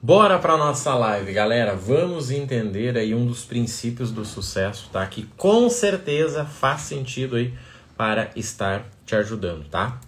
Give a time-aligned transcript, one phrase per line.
[0.00, 1.74] Bora para nossa live, galera.
[1.74, 5.04] Vamos entender aí um dos princípios do sucesso, tá?
[5.04, 7.52] Que com certeza faz sentido aí
[7.96, 10.00] para estar te ajudando, tá?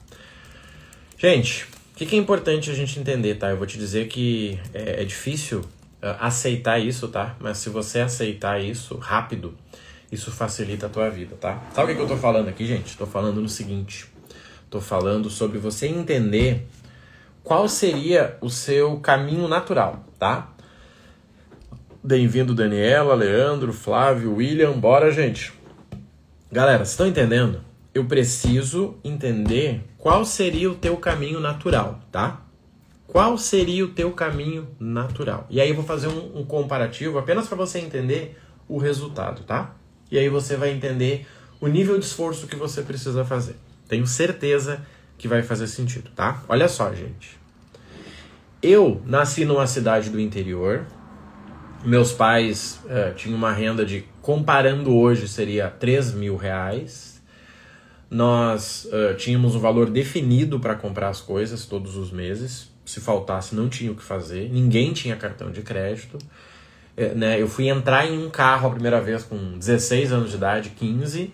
[1.18, 3.50] Gente, o que, que, é importante a gente entender, tá?
[3.50, 7.34] Eu vou te dizer que é, é difícil uh, aceitar isso, tá?
[7.40, 9.58] Mas se você aceitar isso rápido,
[10.10, 11.60] isso facilita a tua vida, tá?
[11.74, 12.96] Sabe o que, que eu tô falando aqui, gente?
[12.96, 14.06] Tô falando no seguinte.
[14.70, 16.64] Tô falando sobre você entender
[17.42, 20.52] qual seria o seu caminho natural, tá?
[22.02, 25.52] Bem-vindo, Daniela, Leandro, Flávio, William, bora, gente.
[26.50, 27.60] Galera, estão entendendo?
[27.92, 32.42] Eu preciso entender qual seria o teu caminho natural, tá?
[33.06, 35.46] Qual seria o teu caminho natural?
[35.50, 39.74] E aí eu vou fazer um, um comparativo apenas para você entender o resultado, tá?
[40.10, 41.26] E aí você vai entender
[41.60, 43.56] o nível de esforço que você precisa fazer.
[43.88, 44.90] Tenho certeza que
[45.28, 46.42] vai fazer sentido, tá?
[46.48, 47.38] Olha só, gente.
[48.62, 50.86] Eu nasci numa cidade do interior.
[51.84, 57.22] Meus pais uh, tinham uma renda de, comparando hoje, seria 3 mil reais.
[58.10, 62.70] Nós uh, tínhamos um valor definido para comprar as coisas todos os meses.
[62.84, 64.50] Se faltasse, não tinha o que fazer.
[64.50, 66.18] Ninguém tinha cartão de crédito.
[66.96, 67.40] É, né?
[67.40, 71.32] Eu fui entrar em um carro a primeira vez com 16 anos de idade, 15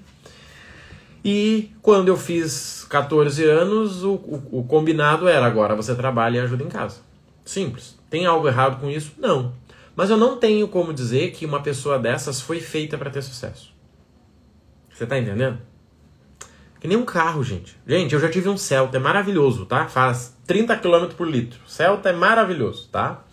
[1.29, 6.41] e quando eu fiz 14 anos, o, o, o, combinado era agora você trabalha e
[6.41, 7.01] ajuda em casa.
[7.45, 7.99] Simples.
[8.09, 9.13] Tem algo errado com isso?
[9.19, 9.53] Não.
[9.97, 13.75] Mas eu não tenho como dizer que uma pessoa dessas foi feita para ter sucesso.
[14.95, 15.59] Você tá entendendo?
[16.79, 17.77] Que nem um carro, gente.
[17.85, 19.89] Gente, eu já tive um Celta, é maravilhoso, tá?
[19.89, 21.59] Faz 30 km por litro.
[21.67, 23.25] Celta é maravilhoso, tá?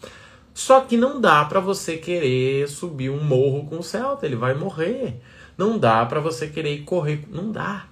[0.52, 4.56] Só que não dá para você querer subir um morro com o Celta, ele vai
[4.56, 5.22] morrer.
[5.58, 7.24] Não dá para você querer correr.
[7.32, 7.86] Não dá.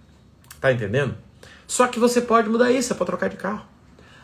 [0.59, 1.15] Tá entendendo?
[1.67, 3.65] Só que você pode mudar isso, é pra trocar de carro.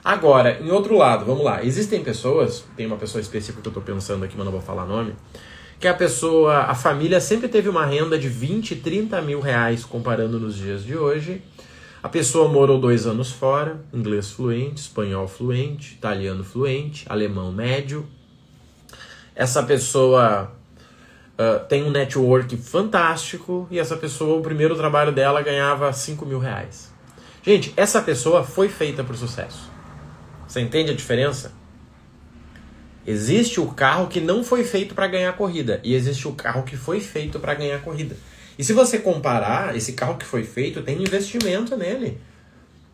[0.03, 1.63] Agora, em outro lado, vamos lá.
[1.63, 4.85] Existem pessoas, tem uma pessoa específica que eu tô pensando aqui, mas não vou falar
[4.85, 5.15] nome,
[5.79, 10.39] que a pessoa, a família sempre teve uma renda de 20, 30 mil reais comparando
[10.39, 11.41] nos dias de hoje.
[12.01, 18.05] A pessoa morou dois anos fora, inglês fluente, espanhol fluente, italiano fluente, alemão médio.
[19.35, 20.51] Essa pessoa
[21.37, 26.39] uh, tem um network fantástico e essa pessoa, o primeiro trabalho dela ganhava 5 mil
[26.39, 26.91] reais.
[27.43, 29.71] Gente, essa pessoa foi feita para o sucesso.
[30.47, 31.53] Você entende a diferença?
[33.05, 36.75] Existe o carro que não foi feito para ganhar corrida e existe o carro que
[36.75, 38.17] foi feito para ganhar corrida.
[38.59, 42.19] E se você comparar, esse carro que foi feito tem investimento nele.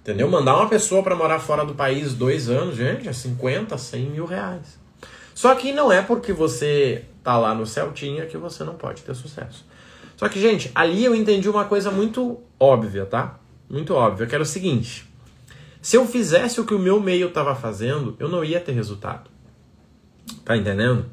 [0.02, 0.30] Entendeu?
[0.30, 4.26] Mandar uma pessoa para morar fora do país dois anos, gente, é 50, 100 mil
[4.26, 4.78] reais.
[5.34, 9.16] Só que não é porque você tá lá no Celtinha que você não pode ter
[9.16, 9.66] sucesso.
[10.18, 13.40] Só que, gente, ali eu entendi uma coisa muito óbvia, tá?
[13.70, 15.10] Muito óbvia, que era o seguinte:
[15.82, 19.30] se eu fizesse o que o meu meio estava fazendo, eu não ia ter resultado.
[20.46, 21.06] Tá entendendo?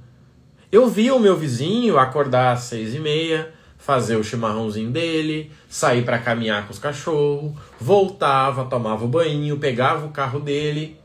[0.70, 6.04] Eu via o meu vizinho acordar às seis e meia, fazer o chimarrãozinho dele, sair
[6.04, 10.99] para caminhar com os cachorros, voltava, tomava o banho, pegava o carro dele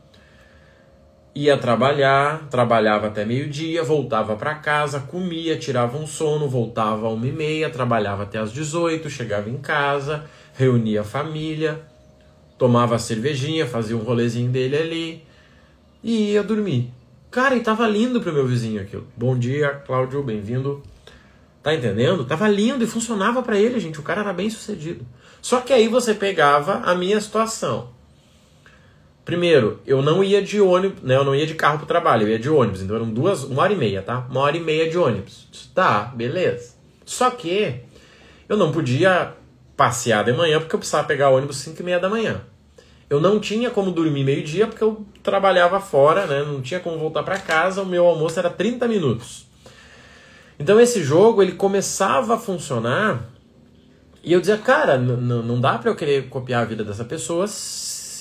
[1.36, 7.26] ia trabalhar, trabalhava até meio-dia, voltava para casa, comia, tirava um sono, voltava a uma
[7.26, 10.24] e meia, trabalhava até às 18, chegava em casa,
[10.54, 11.82] reunia a família,
[12.56, 15.24] tomava a cervejinha, fazia um rolezinho dele ali
[16.02, 16.90] e ia dormir.
[17.30, 19.06] Cara, e tava lindo pro meu vizinho aquilo.
[19.14, 20.82] Bom dia, Cláudio, bem-vindo.
[21.62, 22.24] Tá entendendo?
[22.24, 24.00] Tava lindo e funcionava para ele, gente.
[24.00, 25.04] O cara era bem sucedido.
[25.42, 27.94] Só que aí você pegava a minha situação.
[29.26, 31.16] Primeiro, eu não ia de ônibus, né?
[31.16, 32.80] Eu não ia de carro pro trabalho, eu ia de ônibus.
[32.80, 34.24] Então eram duas, uma hora e meia, tá?
[34.30, 35.48] Uma hora e meia de ônibus.
[35.74, 36.76] Tá, beleza.
[37.04, 37.80] Só que
[38.48, 39.32] eu não podia
[39.76, 42.40] passear de manhã porque eu precisava pegar o ônibus 5 e meia da manhã.
[43.10, 46.44] Eu não tinha como dormir meio-dia porque eu trabalhava fora, né?
[46.44, 49.44] Não tinha como voltar para casa, o meu almoço era 30 minutos.
[50.56, 53.28] Então esse jogo ele começava a funcionar
[54.22, 57.46] e eu dizia, cara, não dá para eu querer copiar a vida dessa pessoa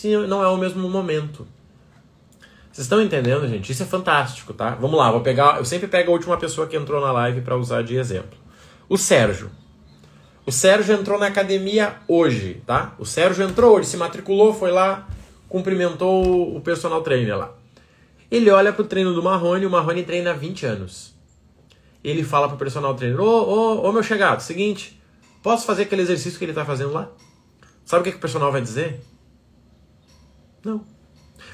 [0.05, 1.47] se não é o mesmo momento.
[2.71, 3.71] Vocês estão entendendo, gente?
[3.71, 4.71] Isso é fantástico, tá?
[4.75, 5.57] Vamos lá, vou pegar.
[5.57, 8.37] Eu sempre pego a última pessoa que entrou na live para usar de exemplo.
[8.87, 9.49] O Sérgio.
[10.45, 12.93] O Sérgio entrou na academia hoje, tá?
[12.99, 15.07] O Sérgio entrou, ele se matriculou, foi lá,
[15.49, 17.51] cumprimentou o personal trainer lá.
[18.29, 21.15] Ele olha pro treino do Marrone, o Marrone treina há 20 anos.
[22.03, 25.01] Ele fala pro personal trainer: Ô, ô, ô, meu chegado, seguinte,
[25.41, 27.09] posso fazer aquele exercício que ele tá fazendo lá?
[27.83, 29.01] Sabe o que, que o personal vai dizer?
[30.65, 30.81] Não.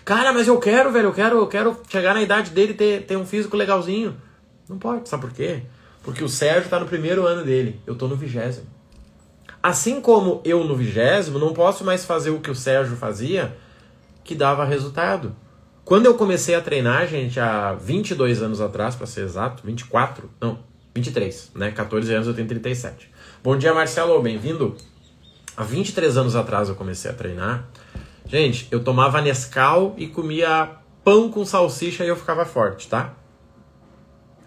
[0.05, 3.05] Cara, mas eu quero, velho, eu quero, eu quero chegar na idade dele e ter,
[3.05, 4.15] ter um físico legalzinho.
[4.69, 5.63] Não pode, sabe por quê?
[6.01, 8.65] Porque o Sérgio está no primeiro ano dele, eu estou no vigésimo.
[9.61, 13.55] Assim como eu no vigésimo não posso mais fazer o que o Sérgio fazia,
[14.23, 15.35] que dava resultado.
[15.83, 20.59] Quando eu comecei a treinar, gente, há 22 anos atrás, para ser exato, 24, não,
[20.95, 21.71] 23, né?
[21.71, 23.11] 14 anos eu tenho 37.
[23.43, 24.75] Bom dia, Marcelo, bem-vindo.
[25.55, 27.67] Há 23 anos atrás eu comecei a treinar.
[28.25, 33.13] Gente, eu tomava Nescau e comia pão com salsicha e eu ficava forte, tá?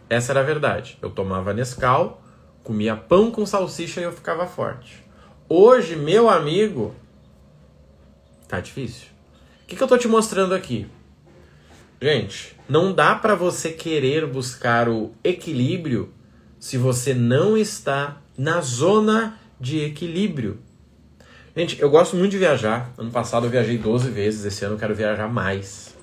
[0.09, 0.99] Essa era a verdade.
[1.03, 2.23] Eu tomava Nescau,
[2.63, 5.05] comia pão com salsicha e eu ficava forte.
[5.49, 6.95] Hoje, meu amigo,
[8.49, 9.09] tá difícil.
[9.63, 10.87] O que, que eu tô te mostrando aqui?
[12.01, 16.13] Gente, não dá para você querer buscar o equilíbrio
[16.59, 20.61] se você não está na zona de equilíbrio.
[21.57, 22.93] Gente, eu gosto muito de viajar.
[22.99, 25.95] Ano passado eu viajei 12 vezes, esse ano eu quero viajar mais.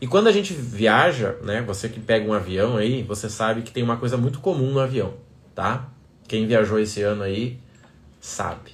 [0.00, 3.72] E quando a gente viaja, né, você que pega um avião aí, você sabe que
[3.72, 5.14] tem uma coisa muito comum no avião,
[5.54, 5.88] tá?
[6.28, 7.58] Quem viajou esse ano aí
[8.20, 8.72] sabe.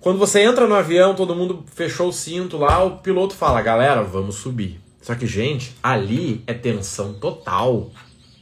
[0.00, 4.02] Quando você entra no avião, todo mundo fechou o cinto lá, o piloto fala: "Galera,
[4.02, 4.80] vamos subir".
[5.02, 7.90] Só que, gente, ali é tensão total.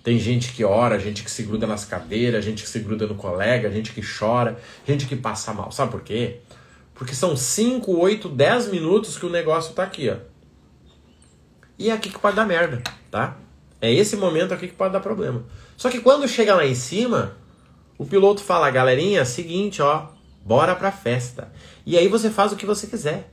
[0.08, 3.14] Tem gente que ora, gente que se gruda nas cadeiras, gente que se gruda no
[3.14, 5.70] colega, gente que chora, gente que passa mal.
[5.70, 6.38] Sabe por quê?
[6.94, 10.16] Porque são 5, 8, 10 minutos que o negócio tá aqui, ó.
[11.78, 13.36] E é aqui que pode dar merda, tá?
[13.82, 15.44] É esse momento aqui que pode dar problema.
[15.76, 17.36] Só que quando chega lá em cima,
[17.98, 20.06] o piloto fala, galerinha, seguinte, ó,
[20.42, 21.52] bora pra festa.
[21.84, 23.30] E aí você faz o que você quiser.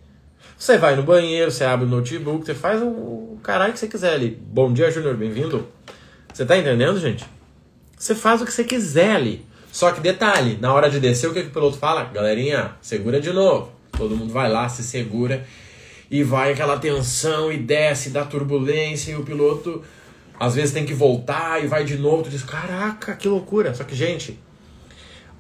[0.58, 4.14] Você vai no banheiro, você abre o notebook, você faz o caralho que você quiser
[4.14, 4.38] ali.
[4.46, 5.74] Bom dia, Júnior, bem-vindo.
[6.36, 7.26] Você tá entendendo, gente?
[7.98, 9.46] Você faz o que você quiser ali.
[9.72, 12.04] Só que detalhe, na hora de descer, o que, que o piloto fala?
[12.04, 13.72] Galerinha, segura de novo.
[13.98, 15.46] Todo mundo vai lá, se segura
[16.12, 19.82] e vai aquela tensão e desce, dá turbulência e o piloto
[20.38, 22.24] às vezes tem que voltar e vai de novo.
[22.24, 23.74] Tu diz, caraca, que loucura.
[23.74, 24.38] Só que, gente,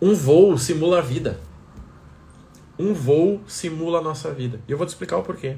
[0.01, 1.41] um voo simula a vida.
[2.79, 4.61] Um voo simula a nossa vida.
[4.65, 5.57] E eu vou te explicar o porquê.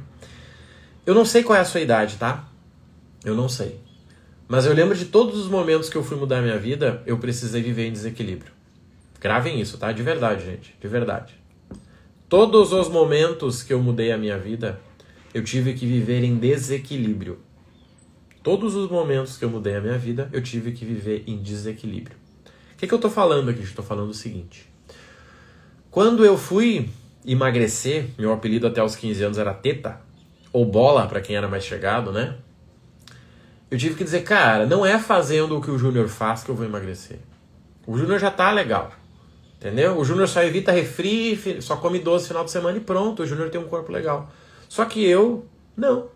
[1.06, 2.48] Eu não sei qual é a sua idade, tá?
[3.24, 3.86] Eu não sei.
[4.48, 7.62] Mas eu lembro de todos os momentos que eu fui mudar minha vida, eu precisei
[7.62, 8.52] viver em desequilíbrio.
[9.20, 9.92] Gravem isso, tá?
[9.92, 10.76] De verdade, gente.
[10.80, 11.34] De verdade.
[12.30, 14.80] Todos os momentos que eu mudei a minha vida,
[15.34, 17.40] eu tive que viver em desequilíbrio.
[18.42, 22.16] Todos os momentos que eu mudei a minha vida, eu tive que viver em desequilíbrio.
[22.74, 23.64] O que, que eu estou falando aqui?
[23.64, 24.70] Estou falando o seguinte.
[25.92, 26.90] Quando eu fui
[27.26, 30.00] emagrecer, meu apelido até os 15 anos era Teta,
[30.54, 32.38] ou Bola, para quem era mais chegado, né?
[33.70, 36.56] Eu tive que dizer, cara, não é fazendo o que o Júnior faz que eu
[36.56, 37.20] vou emagrecer.
[37.86, 38.92] O Júnior já tá legal.
[39.58, 39.98] Entendeu?
[39.98, 43.50] O Júnior só evita refri, só come doce final de semana e pronto, o Júnior
[43.50, 44.32] tem um corpo legal.
[44.70, 46.10] Só que eu, não.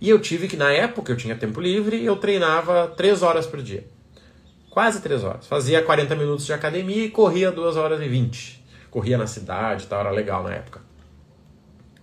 [0.00, 3.62] E eu tive que, na época, eu tinha tempo livre, eu treinava 3 horas por
[3.62, 3.86] dia.
[4.68, 5.46] Quase 3 horas.
[5.46, 8.62] Fazia 40 minutos de academia e corria 2 horas e 20.
[8.90, 10.80] Corria na cidade, tal, era legal na época.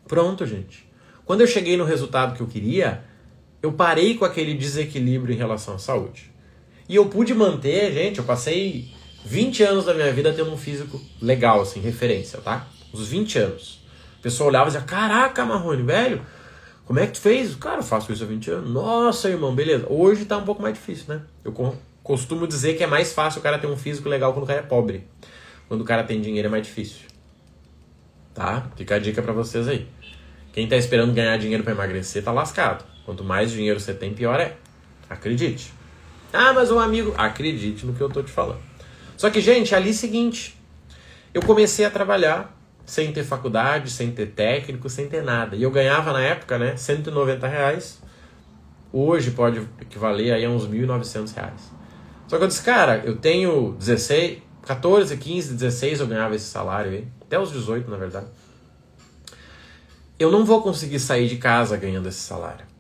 [0.08, 0.90] Pronto, gente.
[1.24, 3.04] Quando eu cheguei no resultado que eu queria,
[3.62, 6.32] eu parei com aquele desequilíbrio em relação à saúde.
[6.90, 8.90] E eu pude manter, gente, eu passei
[9.26, 12.68] 20 anos da minha vida tendo um físico legal, assim, referência, tá?
[12.94, 13.82] Uns 20 anos.
[14.20, 16.22] O pessoal olhava e dizia, caraca, Marrone, velho,
[16.86, 17.56] como é que tu fez?
[17.56, 18.70] Cara, eu faço isso há 20 anos.
[18.70, 19.86] Nossa, irmão, beleza.
[19.90, 21.22] Hoje tá um pouco mais difícil, né?
[21.44, 21.54] Eu
[22.04, 24.60] costumo dizer que é mais fácil o cara ter um físico legal quando o cara
[24.60, 25.08] é pobre.
[25.68, 27.08] Quando o cara tem dinheiro é mais difícil.
[28.34, 28.70] Tá?
[28.76, 29.88] Fica a dica para vocês aí.
[30.52, 32.91] Quem tá esperando ganhar dinheiro para emagrecer tá lascado.
[33.06, 34.58] Quanto mais dinheiro você tem, pior é.
[35.10, 35.74] Acredite.
[36.32, 37.14] Ah, mas um amigo.
[37.18, 38.62] Acredite no que eu tô te falando.
[39.18, 40.58] Só que, gente, ali é seguinte.
[41.34, 45.56] Eu comecei a trabalhar sem ter faculdade, sem ter técnico, sem ter nada.
[45.56, 48.02] E eu ganhava na época, né, 190 reais.
[48.92, 51.72] Hoje pode equivaler aí a uns 1.900 reais.
[52.28, 56.92] Só que eu disse, cara, eu tenho 16, 14, 15, 16 eu ganhava esse salário
[56.92, 57.08] aí.
[57.22, 58.28] Até os 18, na verdade.
[60.20, 62.71] Eu não vou conseguir sair de casa ganhando esse salário.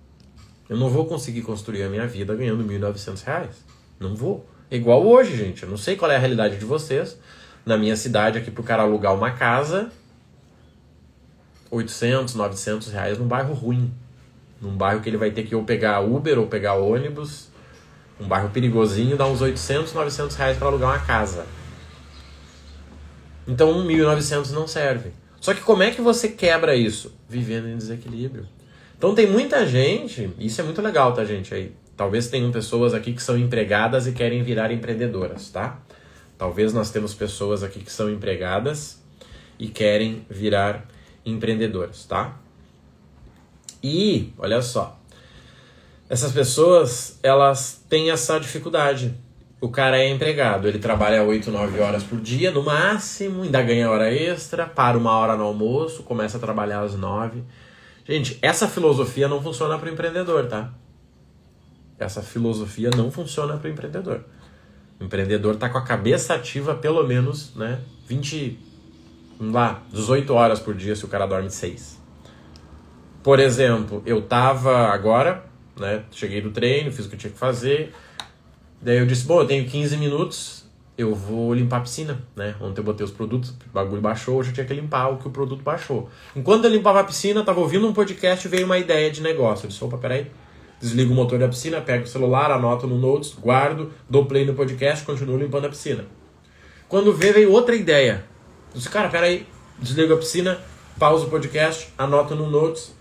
[0.72, 3.50] Eu não vou conseguir construir a minha vida ganhando R$ 1.900.
[4.00, 4.48] Não vou.
[4.72, 5.64] É igual hoje, gente.
[5.64, 7.20] Eu não sei qual é a realidade de vocês.
[7.66, 9.92] Na minha cidade, aqui pro cara alugar uma casa,
[11.70, 13.94] 800, 900 reais num bairro ruim.
[14.62, 17.50] Num bairro que ele vai ter que ou pegar Uber ou pegar ônibus.
[18.18, 21.46] Um bairro perigosinho, dá uns 800, 900 reais para alugar uma casa.
[23.46, 25.12] Então, 1.900 não serve.
[25.42, 27.14] Só que como é que você quebra isso?
[27.28, 28.48] Vivendo em desequilíbrio.
[29.02, 31.52] Então tem muita gente, isso é muito legal, tá, gente?
[31.56, 35.80] Aí, talvez tenham pessoas aqui que são empregadas e querem virar empreendedoras, tá?
[36.38, 39.02] Talvez nós temos pessoas aqui que são empregadas
[39.58, 40.86] e querem virar
[41.26, 42.38] empreendedoras, tá?
[43.82, 45.00] E, olha só,
[46.08, 49.16] essas pessoas, elas têm essa dificuldade.
[49.60, 53.90] O cara é empregado, ele trabalha 8, 9 horas por dia, no máximo, ainda ganha
[53.90, 57.44] hora extra, para uma hora no almoço, começa a trabalhar às 9
[58.12, 60.74] Gente, essa filosofia não funciona para o empreendedor, tá?
[61.98, 64.26] Essa filosofia não funciona para o empreendedor.
[65.00, 68.60] O empreendedor está com a cabeça ativa pelo menos, né, 20,
[69.40, 72.02] lá, 18 horas por dia se o cara dorme 6.
[73.24, 75.46] Por exemplo, eu tava agora,
[75.80, 77.94] né, cheguei do treino, fiz o que eu tinha que fazer.
[78.82, 80.61] Daí eu disse, bom, eu tenho 15 minutos,
[80.98, 82.56] eu vou limpar a piscina, né?
[82.60, 85.28] Ontem eu botei os produtos, o bagulho baixou, hoje eu tinha que limpar o que
[85.28, 86.10] o produto baixou.
[86.36, 89.66] Enquanto eu limpava a piscina, tava ouvindo um podcast veio uma ideia de negócio.
[89.66, 90.30] Eu disse, opa, peraí.
[90.80, 94.56] Desligo o motor da piscina, pego o celular, anoto no Notes, guardo, dou play no
[94.56, 96.06] podcast, continuo limpando a piscina.
[96.90, 98.26] Quando vê, veio outra ideia.
[98.74, 99.46] Eu disse, cara, peraí.
[99.80, 100.60] Desligo a piscina,
[101.00, 102.96] pauso o podcast, anoto no Notes,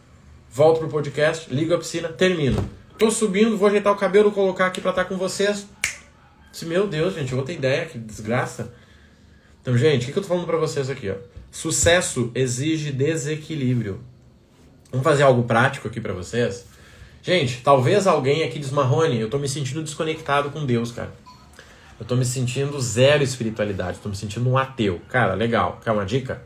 [0.51, 2.63] volto pro podcast, ligo a piscina, termino.
[2.99, 5.67] Tô subindo, vou ajeitar o cabelo, colocar aqui pra estar com vocês.
[6.51, 8.73] Disse, meu Deus, gente, outra ideia, que desgraça.
[9.63, 11.15] Então, gente, o que, que eu tô falando pra vocês aqui, ó?
[11.51, 14.01] Sucesso exige desequilíbrio.
[14.91, 16.67] Vamos fazer algo prático aqui para vocês?
[17.23, 21.13] Gente, talvez alguém aqui diz, Marrone, eu tô me sentindo desconectado com Deus, cara.
[21.99, 25.03] Eu tô me sentindo zero espiritualidade, tô me sentindo um ateu.
[25.11, 25.79] Cara, legal.
[25.85, 26.43] Quer uma dica?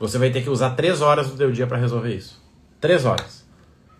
[0.00, 2.42] Você vai ter que usar três horas do teu dia para resolver isso.
[2.80, 3.44] Três horas.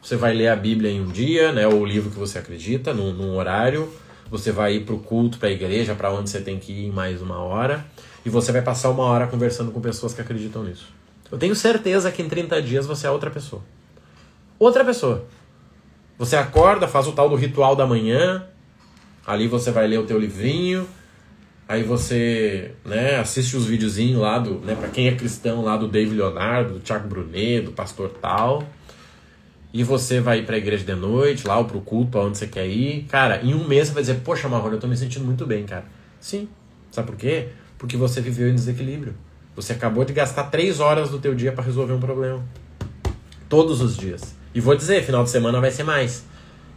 [0.03, 2.93] Você vai ler a Bíblia em um dia, né, ou o livro que você acredita,
[2.93, 3.91] num, num horário.
[4.31, 7.21] Você vai ir pro culto, pra igreja, para onde você tem que ir em mais
[7.23, 7.85] uma hora.
[8.25, 10.87] E você vai passar uma hora conversando com pessoas que acreditam nisso.
[11.31, 13.63] Eu tenho certeza que em 30 dias você é outra pessoa.
[14.59, 15.27] Outra pessoa.
[16.17, 18.47] Você acorda, faz o tal do ritual da manhã,
[19.27, 20.87] ali você vai ler o teu livrinho,
[21.69, 25.89] aí você né, assiste os videozinhos lá do, né, para quem é cristão lá do
[25.89, 28.63] David Leonardo, do Thiago Brunet, do pastor tal.
[29.75, 32.47] E você vai ir para a igreja de noite, lá ou pro culto, aonde você
[32.47, 33.07] quer ir.
[33.11, 35.67] Cara, em um mês você vai dizer: "Poxa, Marrone, eu tô me sentindo muito bem,
[35.67, 35.85] cara".
[36.21, 36.49] Sim.
[36.93, 37.49] Sabe por quê?
[37.77, 39.17] Porque você viveu em desequilíbrio.
[39.57, 42.41] Você acabou de gastar três horas do teu dia para resolver um problema.
[43.49, 44.37] Todos os dias.
[44.55, 46.25] E vou dizer, final de semana vai ser mais.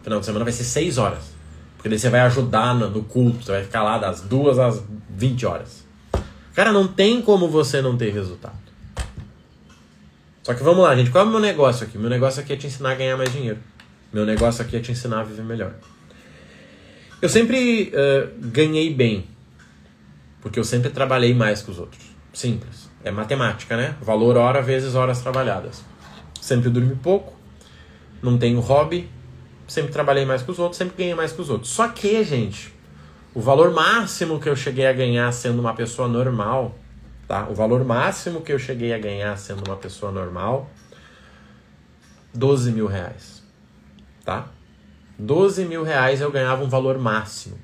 [0.02, 1.32] Final de semana vai ser 6 horas.
[1.76, 5.46] Porque daí você vai ajudar no, culto, você vai ficar lá das 2 às 20
[5.46, 5.84] horas.
[6.52, 8.67] Cara, não tem como você não ter resultado.
[10.48, 11.10] Só que vamos lá, gente.
[11.10, 11.98] Qual é o meu negócio aqui?
[11.98, 13.58] Meu negócio aqui é te ensinar a ganhar mais dinheiro.
[14.10, 15.74] Meu negócio aqui é te ensinar a viver melhor.
[17.20, 19.26] Eu sempre uh, ganhei bem.
[20.40, 22.02] Porque eu sempre trabalhei mais que os outros.
[22.32, 22.88] Simples.
[23.04, 23.94] É matemática, né?
[24.00, 25.84] Valor hora vezes horas trabalhadas.
[26.40, 27.36] Sempre dormi pouco
[28.22, 29.08] não tenho hobby,
[29.66, 31.70] sempre trabalhei mais que os outros, sempre ganhei mais que os outros.
[31.70, 32.72] Só que, gente,
[33.34, 36.76] o valor máximo que eu cheguei a ganhar sendo uma pessoa normal,
[37.28, 37.46] tá?
[37.48, 40.70] O valor máximo que eu cheguei a ganhar sendo uma pessoa normal,
[42.32, 43.44] 12 mil reais,
[44.24, 44.48] tá?
[45.18, 47.58] 12 mil reais eu ganhava um valor máximo.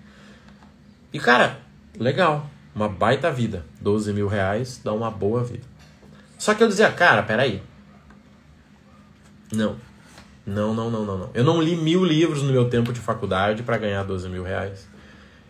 [1.13, 1.59] E, cara,
[1.99, 3.65] legal, uma baita vida.
[3.81, 5.65] 12 mil reais dá uma boa vida.
[6.37, 7.63] Só que eu dizia, cara, peraí.
[9.53, 9.77] Não,
[10.45, 11.31] não, não, não, não, não.
[11.33, 14.89] Eu não li mil livros no meu tempo de faculdade para ganhar 12 mil reais.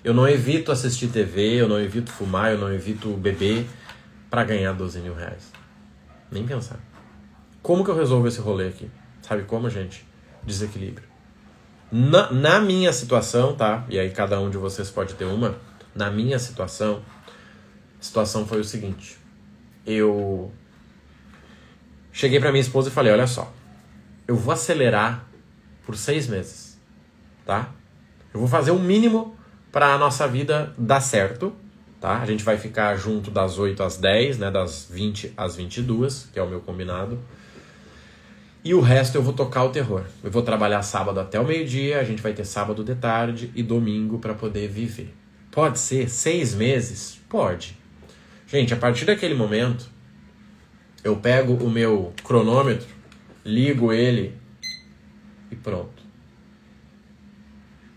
[0.04, 3.66] Eu não evito assistir TV, eu não evito fumar, eu não evito beber
[4.35, 5.53] para ganhar 12 mil reais.
[6.29, 6.81] Nem pensar.
[7.62, 8.91] Como que eu resolvo esse rolê aqui?
[9.23, 10.05] Sabe como, gente?
[10.43, 11.07] Desequilíbrio.
[11.93, 13.87] Na, na minha situação, tá?
[13.88, 15.57] E aí cada um de vocês pode ter uma.
[15.95, 17.00] Na minha situação,
[18.00, 19.17] a situação foi o seguinte.
[19.87, 20.50] Eu
[22.11, 23.53] cheguei para minha esposa e falei: olha só,
[24.26, 25.29] eu vou acelerar
[25.87, 26.76] por seis meses,
[27.47, 27.71] tá?
[28.33, 29.37] Eu vou fazer o mínimo
[29.71, 31.55] para a nossa vida dar certo,
[32.04, 32.20] tá?
[32.20, 34.50] A gente vai ficar junto das 8 às 10, né?
[34.50, 37.18] Das 20 às 22, que é o meu combinado.
[38.62, 40.04] E o resto eu vou tocar o terror.
[40.23, 43.62] Eu vou trabalhar sábado até o meio-dia, a gente vai ter sábado de tarde e
[43.62, 45.14] domingo para poder viver.
[45.50, 47.18] Pode ser seis meses?
[47.26, 47.75] Pode.
[48.46, 49.88] Gente, a partir daquele momento,
[51.02, 52.87] eu pego o meu cronômetro
[53.42, 54.37] ligo ele
[55.50, 56.02] e pronto.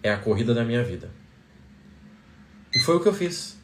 [0.02, 1.12] É a corrida da minha vida.
[2.74, 3.57] E foi o que eu fiz.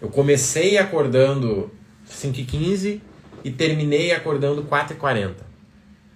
[0.00, 1.70] Eu comecei acordando
[2.08, 3.00] 5h15
[3.44, 5.34] e terminei acordando 4h40.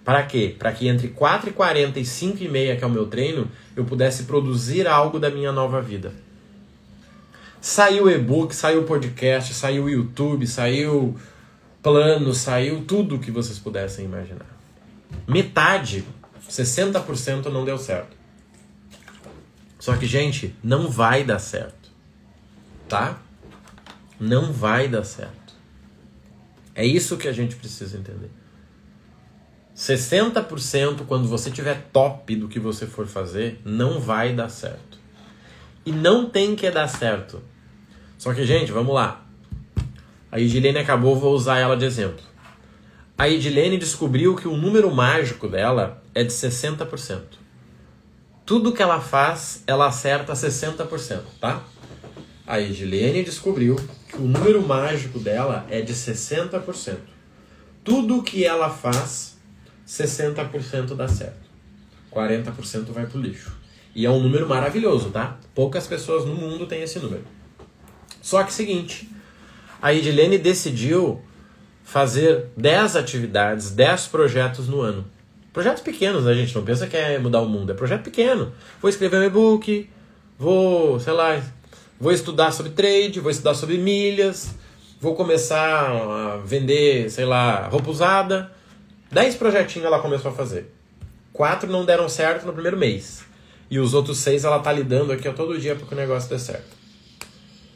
[0.03, 0.55] Para quê?
[0.57, 5.19] Para que entre 4h40 e 5h30, que é o meu treino, eu pudesse produzir algo
[5.19, 6.13] da minha nova vida.
[7.61, 11.17] Saiu e-book, saiu podcast, saiu YouTube, saiu
[11.81, 14.47] plano, saiu tudo que vocês pudessem imaginar.
[15.25, 16.03] Metade,
[16.49, 18.17] 60% não deu certo.
[19.79, 21.89] Só que, gente, não vai dar certo.
[22.89, 23.17] Tá?
[24.23, 25.53] Não vai dar certo.
[26.73, 28.31] É isso que a gente precisa entender.
[29.75, 34.97] 60% quando você tiver top do que você for fazer, não vai dar certo.
[35.85, 37.41] E não tem que dar certo.
[38.17, 39.25] Só que, gente, vamos lá.
[40.31, 42.23] A Edilene acabou, vou usar ela de exemplo.
[43.17, 47.19] a Edilene descobriu que o número mágico dela é de 60%.
[48.45, 51.61] Tudo que ela faz, ela acerta 60%, tá?
[52.47, 53.75] A Edilene descobriu
[54.17, 56.97] o número mágico dela é de 60%.
[57.83, 59.37] Tudo que ela faz,
[59.87, 61.43] 60% dá certo.
[62.11, 63.55] 40% vai pro lixo.
[63.95, 65.37] E é um número maravilhoso, tá?
[65.53, 67.23] Poucas pessoas no mundo têm esse número.
[68.21, 69.09] Só que seguinte,
[69.81, 71.21] a Edilene decidiu
[71.83, 75.05] fazer 10 atividades, 10 projetos no ano.
[75.51, 76.55] Projetos pequenos, né, gente?
[76.55, 78.53] Não pensa que é mudar o mundo, é projeto pequeno.
[78.81, 79.89] Vou escrever um e-book,
[80.39, 81.39] vou, sei lá,
[81.99, 84.55] vou estudar sobre trade, vou estudar sobre milhas,
[84.99, 88.51] vou começar a vender, sei lá, roupa usada.
[89.11, 90.73] 10 projetinhos ela começou a fazer.
[91.31, 93.23] Quatro não deram certo no primeiro mês.
[93.69, 96.29] E os outros seis ela tá lidando aqui ó, todo dia para que o negócio
[96.29, 96.75] dê certo.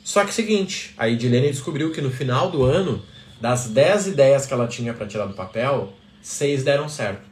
[0.03, 3.03] Só que seguinte, a Edilene descobriu que no final do ano
[3.41, 7.27] das 10 ideias que ela tinha para tirar do papel, 6 deram certo.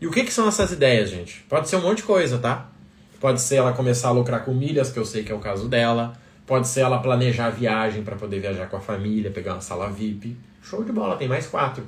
[0.00, 1.44] E o que, que são essas ideias, gente?
[1.48, 2.70] Pode ser um monte de coisa, tá?
[3.20, 5.68] Pode ser ela começar a lucrar com milhas, que eu sei que é o caso
[5.68, 6.12] dela.
[6.46, 9.90] Pode ser ela planejar a viagem para poder viajar com a família, pegar uma sala
[9.90, 10.36] VIP.
[10.62, 11.84] Show de bola, tem mais quatro.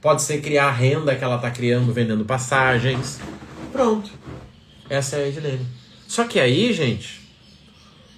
[0.00, 3.20] Pode ser criar a renda que ela está criando vendendo passagens.
[3.70, 4.10] Pronto.
[4.88, 5.66] Essa é a Edilene.
[6.08, 7.20] Só que aí, gente,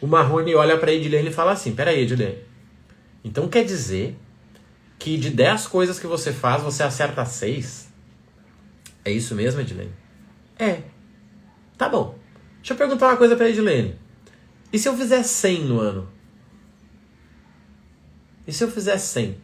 [0.00, 2.38] o Marrone olha para a Edilene e fala assim: peraí, Edilene.
[3.24, 4.16] Então quer dizer
[4.98, 7.92] que de 10 coisas que você faz, você acerta 6.
[9.04, 9.92] É isso mesmo, Edilene?
[10.58, 10.82] É.
[11.76, 12.21] Tá bom.
[12.62, 13.98] Deixa eu perguntar uma coisa pra Edilene.
[14.72, 16.08] E se eu fizer 100 no ano?
[18.46, 19.36] E se eu fizer 100?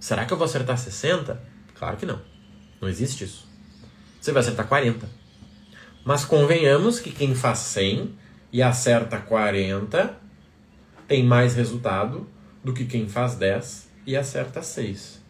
[0.00, 1.38] Será que eu vou acertar 60?
[1.74, 2.18] Claro que não.
[2.80, 3.46] Não existe isso.
[4.18, 5.06] Você vai acertar 40.
[6.02, 8.14] Mas convenhamos que quem faz 100
[8.50, 10.18] e acerta 40
[11.06, 12.26] tem mais resultado
[12.64, 15.22] do que quem faz 10 e acerta 6.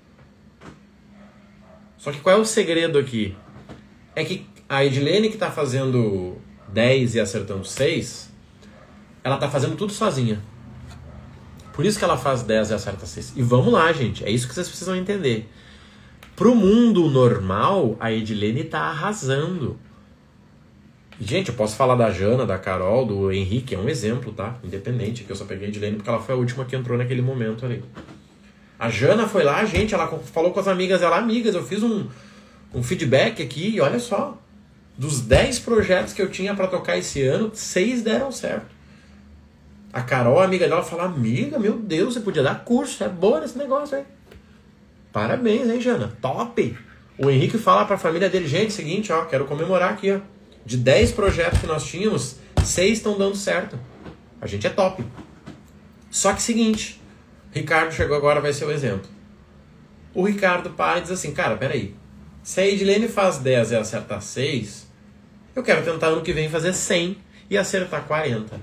[1.98, 3.36] Só que qual é o segredo aqui?
[4.14, 6.40] É que a Edilene que está fazendo
[6.72, 8.30] 10 e acertando 6,
[9.22, 10.40] ela está fazendo tudo sozinha.
[11.72, 13.34] Por isso que ela faz 10 e acerta 6.
[13.36, 14.24] E vamos lá, gente.
[14.24, 15.48] É isso que vocês precisam entender.
[16.36, 19.78] Pro mundo normal, a Edilene está arrasando.
[21.20, 24.58] Gente, eu posso falar da Jana, da Carol, do Henrique, é um exemplo, tá?
[24.64, 27.22] Independente, que eu só peguei a Edilene porque ela foi a última que entrou naquele
[27.22, 27.84] momento ali.
[28.78, 32.08] A Jana foi lá, gente, ela falou com as amigas ela, amigas, eu fiz um,
[32.74, 34.41] um feedback aqui e olha só.
[34.96, 38.66] Dos 10 projetos que eu tinha para tocar esse ano, 6 deram certo.
[39.92, 43.40] A Carol, a amiga dela, falou: Amiga, meu Deus, você podia dar curso, é boa
[43.40, 44.04] nesse negócio aí.
[45.12, 46.16] Parabéns, hein, Jana?
[46.20, 46.78] Top!
[47.18, 50.20] O Henrique fala para a família dele: Gente, seguinte, ó, quero comemorar aqui, ó.
[50.64, 53.78] De 10 projetos que nós tínhamos, 6 estão dando certo.
[54.40, 55.04] A gente é top.
[56.10, 57.00] Só que seguinte,
[57.52, 59.08] Ricardo chegou agora, vai ser o exemplo.
[60.14, 61.94] O Ricardo e diz assim, cara, peraí.
[62.42, 64.88] Se a Edilene faz 10 e acertar 6,
[65.54, 67.16] eu quero tentar ano que vem fazer 100
[67.48, 68.60] e acertar 40.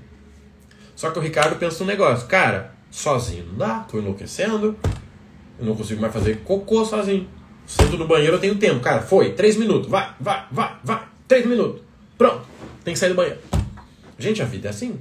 [0.95, 2.27] Só que o Ricardo pensa no negócio.
[2.27, 4.77] Cara, sozinho não dá, tô enlouquecendo.
[5.57, 7.27] Eu não consigo mais fazer cocô sozinho.
[7.65, 8.81] Sento no banheiro, eu tenho tempo.
[8.81, 9.89] Cara, foi, 3 minutos.
[9.89, 11.07] Vai, vai, vai, vai.
[11.27, 11.81] 3 minutos.
[12.17, 12.45] Pronto.
[12.83, 13.39] Tem que sair do banheiro.
[14.17, 14.99] Gente, a vida é assim.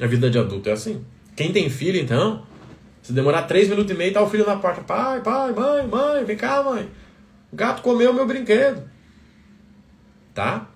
[0.00, 1.04] A vida de adulto é assim.
[1.34, 2.46] Quem tem filho, então,
[3.02, 4.82] se demorar três minutos e meio, tá o filho na porta.
[4.82, 6.88] Pai, pai, mãe, mãe, vem cá, mãe.
[7.52, 8.82] Gato comeu meu brinquedo.
[10.34, 10.68] Tá?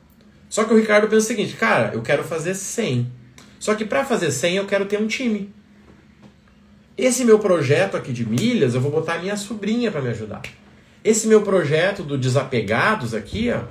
[0.48, 3.10] Só que o Ricardo pensa o seguinte, cara, eu quero fazer 100.
[3.58, 5.52] Só que para fazer 100 eu quero ter um time.
[6.96, 10.42] Esse meu projeto aqui de milhas, eu vou botar minha sobrinha para me ajudar.
[11.04, 13.62] Esse meu projeto do desapegados aqui, ó,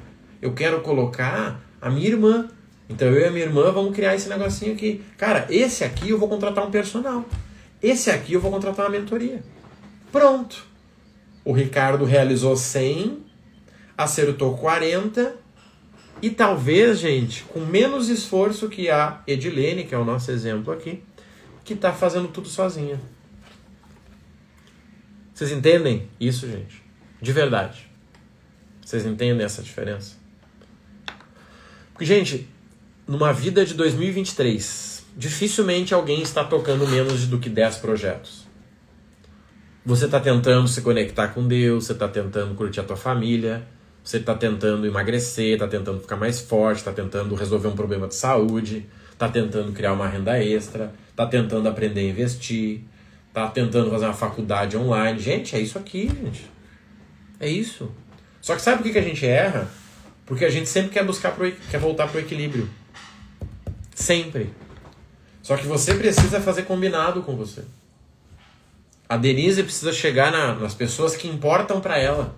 [0.41, 2.49] eu quero colocar a minha irmã.
[2.87, 5.03] Então eu e a minha irmã vamos criar esse negocinho aqui.
[5.17, 7.25] Cara, esse aqui eu vou contratar um personal.
[7.81, 9.43] Esse aqui eu vou contratar uma mentoria.
[10.11, 10.74] Pronto.
[11.45, 13.23] O Ricardo realizou 100,
[13.95, 15.35] acertou 40
[16.21, 21.03] e talvez, gente, com menos esforço que a Edilene, que é o nosso exemplo aqui,
[21.63, 22.99] que está fazendo tudo sozinha.
[25.33, 26.81] Vocês entendem isso, gente?
[27.21, 27.89] De verdade.
[28.83, 30.15] Vocês entendem essa diferença?
[31.91, 32.49] Porque, gente,
[33.07, 38.44] numa vida de 2023, dificilmente alguém está tocando menos do que 10 projetos.
[39.85, 43.67] Você está tentando se conectar com Deus, você está tentando curtir a tua família,
[44.03, 48.15] você está tentando emagrecer, está tentando ficar mais forte, está tentando resolver um problema de
[48.15, 52.81] saúde, está tentando criar uma renda extra, está tentando aprender a investir,
[53.27, 55.19] está tentando fazer uma faculdade online.
[55.19, 56.49] Gente, é isso aqui, gente.
[57.39, 57.91] É isso.
[58.41, 59.67] Só que sabe por que a gente erra?
[60.25, 62.67] Porque a gente sempre quer buscar, pro, quer voltar para o equilíbrio.
[63.93, 64.49] Sempre.
[65.43, 67.61] Só que você precisa fazer combinado com você.
[69.15, 72.35] A Denise precisa chegar na, nas pessoas que importam para ela.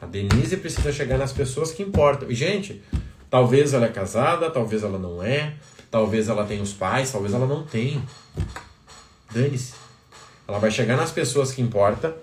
[0.00, 2.30] A Denise precisa chegar nas pessoas que importam.
[2.30, 2.82] E, gente,
[3.28, 5.52] talvez ela é casada, talvez ela não é,
[5.90, 8.02] talvez ela tenha os pais, talvez ela não tenha.
[9.30, 9.74] Dane-se.
[10.48, 12.14] Ela vai chegar nas pessoas que importam,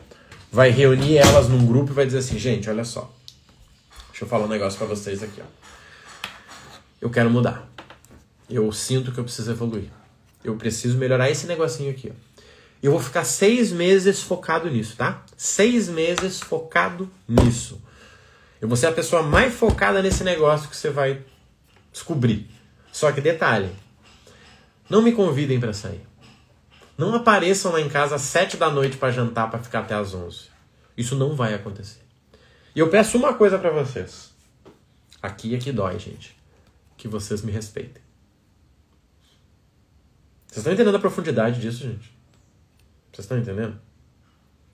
[0.52, 3.14] vai reunir elas num grupo e vai dizer assim: gente, olha só.
[4.10, 5.40] Deixa eu falar um negócio para vocês aqui.
[5.40, 6.28] Ó.
[7.00, 7.72] Eu quero mudar.
[8.50, 9.90] Eu sinto que eu preciso evoluir.
[10.44, 12.12] Eu preciso melhorar esse negocinho aqui.
[12.12, 12.33] Ó.
[12.84, 15.24] Eu vou ficar seis meses focado nisso, tá?
[15.38, 17.82] Seis meses focado nisso.
[18.60, 21.24] Eu vou ser a pessoa mais focada nesse negócio que você vai
[21.94, 22.46] descobrir.
[22.92, 23.74] Só que detalhe:
[24.90, 26.02] não me convidem para sair.
[26.98, 30.14] Não apareçam lá em casa às sete da noite para jantar para ficar até às
[30.14, 30.48] onze.
[30.98, 32.02] Isso não vai acontecer.
[32.76, 34.32] E eu peço uma coisa para vocês.
[35.22, 36.36] Aqui é que dói, gente.
[36.98, 38.04] Que vocês me respeitem.
[40.48, 42.13] Vocês estão entendendo a profundidade disso, gente?
[43.14, 43.80] Vocês estão entendendo?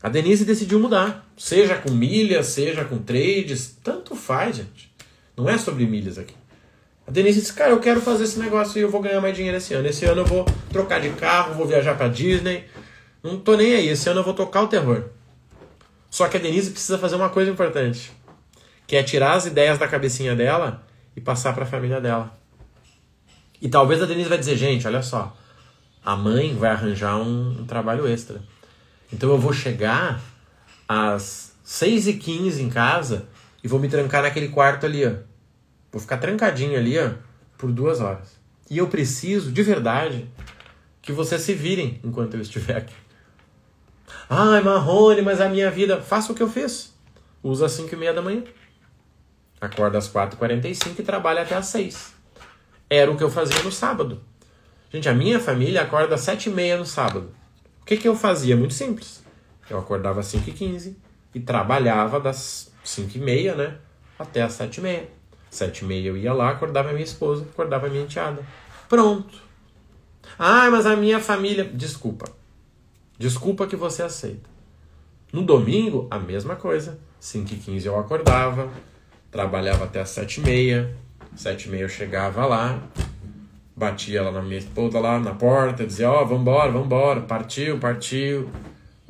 [0.02, 1.30] A Denise decidiu mudar.
[1.38, 3.78] Seja com milhas, seja com trades.
[3.84, 4.91] Tanto faz, gente.
[5.36, 6.34] Não é sobre milhas aqui.
[7.06, 9.58] A Denise disse, cara, eu quero fazer esse negócio e eu vou ganhar mais dinheiro
[9.58, 9.88] esse ano.
[9.88, 12.63] Esse ano eu vou trocar de carro, vou viajar para Disney.
[13.21, 13.89] Não tô nem aí.
[13.89, 15.04] Esse ano eu vou tocar o terror.
[16.10, 18.12] Só que a Denise precisa fazer uma coisa importante,
[18.88, 22.34] que é tirar as ideias da cabecinha dela e passar para a família dela.
[23.62, 25.36] E talvez a Denise vai dizer, gente, olha só,
[26.03, 28.41] a mãe vai arranjar um, um trabalho extra.
[29.12, 30.21] Então eu vou chegar
[30.88, 33.27] às 6h15 em casa
[33.63, 35.13] e vou me trancar naquele quarto ali, ó.
[35.91, 37.12] Vou ficar trancadinho ali, ó,
[37.57, 38.39] por duas horas.
[38.69, 40.29] E eu preciso, de verdade,
[41.01, 42.93] que vocês se virem enquanto eu estiver aqui.
[44.29, 46.01] Ai, Marrone, mas a minha vida.
[46.01, 46.95] Faça o que eu fiz.
[47.41, 48.43] Usa às 5 e meia da manhã.
[49.59, 52.13] Acorda às 4h45 e trabalha até às 6.
[52.89, 54.21] Era o que eu fazia no sábado.
[54.91, 57.32] Gente, a minha família acorda às 7 e meia no sábado.
[57.82, 58.56] O que, que eu fazia?
[58.56, 59.23] Muito simples.
[59.69, 60.97] Eu acordava às 5 e 15
[61.39, 63.78] trabalhava das 5 e meia, né?
[64.17, 65.19] Até às 7 e meia.
[65.49, 68.45] Sete e meia eu ia lá, acordava minha esposa, acordava minha enteada.
[68.88, 69.41] Pronto.
[70.38, 71.65] Ah, mas a minha família.
[71.65, 72.25] Desculpa.
[73.17, 74.47] Desculpa que você aceita.
[75.34, 76.99] No domingo, a mesma coisa.
[77.19, 78.71] 5 e 15 eu acordava,
[79.32, 80.95] trabalhava até as 7 e meia.
[81.36, 82.82] 7 e meia eu chegava lá,
[83.79, 88.49] batia lá na minha esposa lá na porta, dizia, ó, oh, vambora, vambora, partiu, partiu.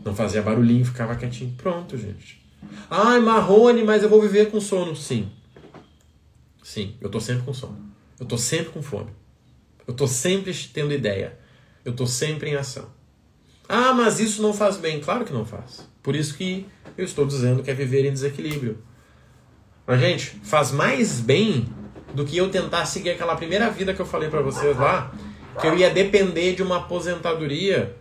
[0.05, 1.53] Não fazia barulhinho, ficava quietinho.
[1.57, 2.39] Pronto, gente.
[2.89, 4.95] Ai, Marrone, mas eu vou viver com sono.
[4.95, 5.29] Sim,
[6.69, 7.79] Sim, eu tô sempre com sono.
[8.19, 9.09] Eu tô sempre com fome.
[9.87, 11.35] Eu tô sempre tendo ideia.
[11.83, 12.85] Eu tô sempre em ação.
[13.67, 14.99] Ah, mas isso não faz bem.
[14.99, 15.89] Claro que não faz.
[16.03, 18.77] Por isso que eu estou dizendo que é viver em desequilíbrio.
[19.87, 21.67] Mas, gente, faz mais bem
[22.13, 25.11] do que eu tentar seguir aquela primeira vida que eu falei para vocês lá,
[25.59, 27.95] que eu ia depender de uma aposentadoria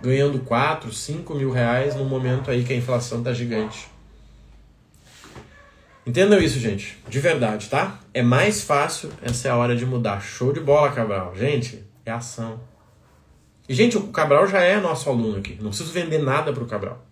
[0.00, 3.88] ganhando 4, 5 mil reais no momento aí que a inflação tá gigante.
[6.06, 6.98] Entendam isso, gente.
[7.08, 7.98] De verdade, tá?
[8.14, 10.20] É mais fácil, essa é a hora de mudar.
[10.20, 11.34] Show de bola, Cabral.
[11.36, 12.60] Gente, é ação.
[13.68, 15.58] E, gente, o Cabral já é nosso aluno aqui.
[15.60, 17.04] Não preciso vender nada pro Cabral,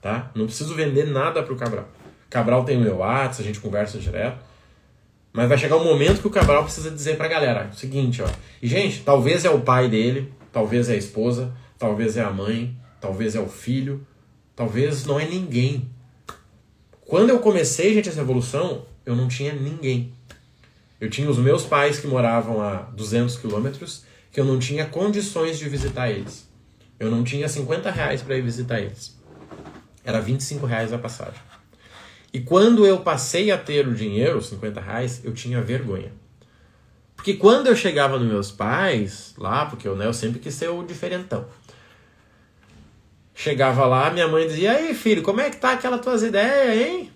[0.00, 0.30] tá?
[0.36, 1.88] Não preciso vender nada pro Cabral.
[2.30, 4.38] Cabral tem o meu WhatsApp, a gente conversa direto.
[5.36, 8.28] Mas vai chegar um momento que o Cabral precisa dizer pra galera o seguinte, ó.
[8.62, 12.78] E, gente, talvez é o pai dele, talvez é a esposa, talvez é a mãe,
[13.00, 14.06] talvez é o filho,
[14.54, 15.90] talvez não é ninguém.
[17.04, 20.12] Quando eu comecei, gente, essa evolução, eu não tinha ninguém.
[21.00, 25.58] Eu tinha os meus pais que moravam a 200 quilômetros, que eu não tinha condições
[25.58, 26.48] de visitar eles.
[26.96, 29.18] Eu não tinha 50 reais para ir visitar eles.
[30.04, 31.40] Era 25 reais a passagem.
[32.34, 36.10] E quando eu passei a ter o dinheiro, 50 reais, eu tinha vergonha.
[37.14, 40.68] Porque quando eu chegava nos meus pais, lá, porque eu, né, eu sempre quis ser
[40.68, 41.46] o diferentão.
[43.32, 46.84] Chegava lá, minha mãe dizia: E aí, filho, como é que tá aquelas tuas ideias,
[46.84, 47.12] hein?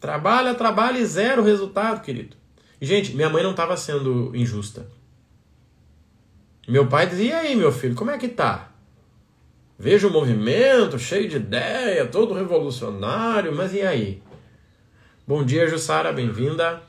[0.00, 2.34] Trabalha, trabalha e zero resultado, querido.
[2.80, 4.86] E, gente, minha mãe não estava sendo injusta.
[6.66, 8.70] Meu pai dizia: E aí, meu filho, como é que tá?
[9.78, 14.22] Vejo o movimento, cheio de ideia, todo revolucionário, mas e aí?
[15.28, 16.80] Bom dia, Jussara, bem-vinda.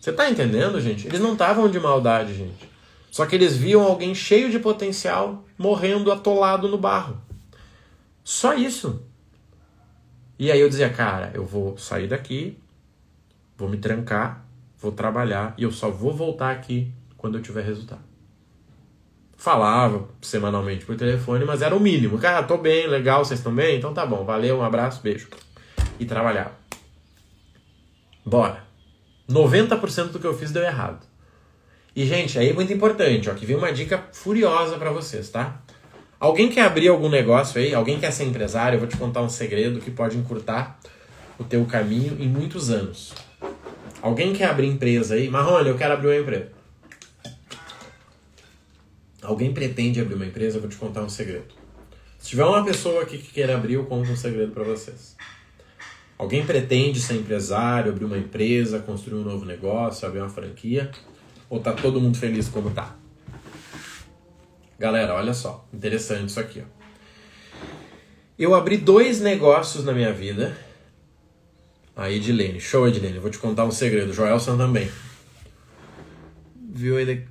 [0.00, 1.06] Você tá entendendo, gente?
[1.06, 2.68] Eles não estavam de maldade, gente.
[3.12, 7.16] Só que eles viam alguém cheio de potencial morrendo atolado no barro.
[8.24, 9.04] Só isso.
[10.36, 12.58] E aí eu dizia, cara, eu vou sair daqui,
[13.56, 14.44] vou me trancar,
[14.76, 18.02] vou trabalhar e eu só vou voltar aqui quando eu tiver resultado.
[19.36, 22.18] Falava semanalmente por telefone, mas era o mínimo.
[22.18, 23.78] Cara, tô bem, legal, vocês estão bem?
[23.78, 25.28] Então tá bom, valeu, um abraço, beijo.
[26.00, 26.65] E trabalhava.
[28.26, 28.64] Bora.
[29.30, 31.06] 90% do que eu fiz deu errado.
[31.94, 35.62] E, gente, aí é muito importante, ó, que vem uma dica furiosa para vocês, tá?
[36.18, 37.72] Alguém quer abrir algum negócio aí?
[37.72, 38.76] Alguém quer ser empresário?
[38.76, 40.76] Eu vou te contar um segredo que pode encurtar
[41.38, 43.14] o teu caminho em muitos anos.
[44.02, 45.28] Alguém quer abrir empresa aí?
[45.28, 46.50] Marrone, eu quero abrir uma empresa.
[49.22, 50.56] Alguém pretende abrir uma empresa?
[50.56, 51.54] Eu vou te contar um segredo.
[52.18, 55.16] Se tiver uma pessoa aqui que queira abrir, eu conto um segredo para vocês.
[56.18, 60.90] Alguém pretende ser empresário, abrir uma empresa, construir um novo negócio, abrir uma franquia?
[61.50, 62.96] Ou tá todo mundo feliz como tá?
[64.78, 66.62] Galera, olha só, interessante isso aqui.
[66.62, 66.76] Ó.
[68.38, 70.56] Eu abri dois negócios na minha vida.
[71.94, 74.12] A Edilene, show Edilene, vou te contar um segredo.
[74.12, 74.90] Joelson também.
[76.54, 77.26] Viu ele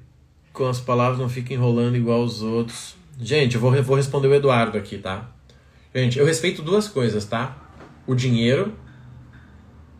[0.52, 2.96] com as palavras, não fica enrolando igual os outros.
[3.20, 5.30] Gente, eu vou, vou responder o Eduardo aqui, tá?
[5.94, 7.65] Gente, eu respeito duas coisas, tá?
[8.08, 8.78] O dinheiro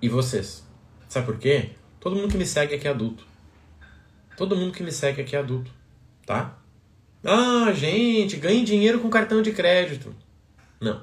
[0.02, 0.66] e vocês.
[1.10, 1.72] Sabe por quê?
[2.00, 3.26] Todo mundo que me segue aqui é adulto.
[4.38, 5.72] Todo mundo que me segue aqui é adulto,
[6.26, 6.58] tá?
[7.24, 10.14] Ah, gente, ganhe dinheiro com cartão de crédito.
[10.80, 11.02] Não.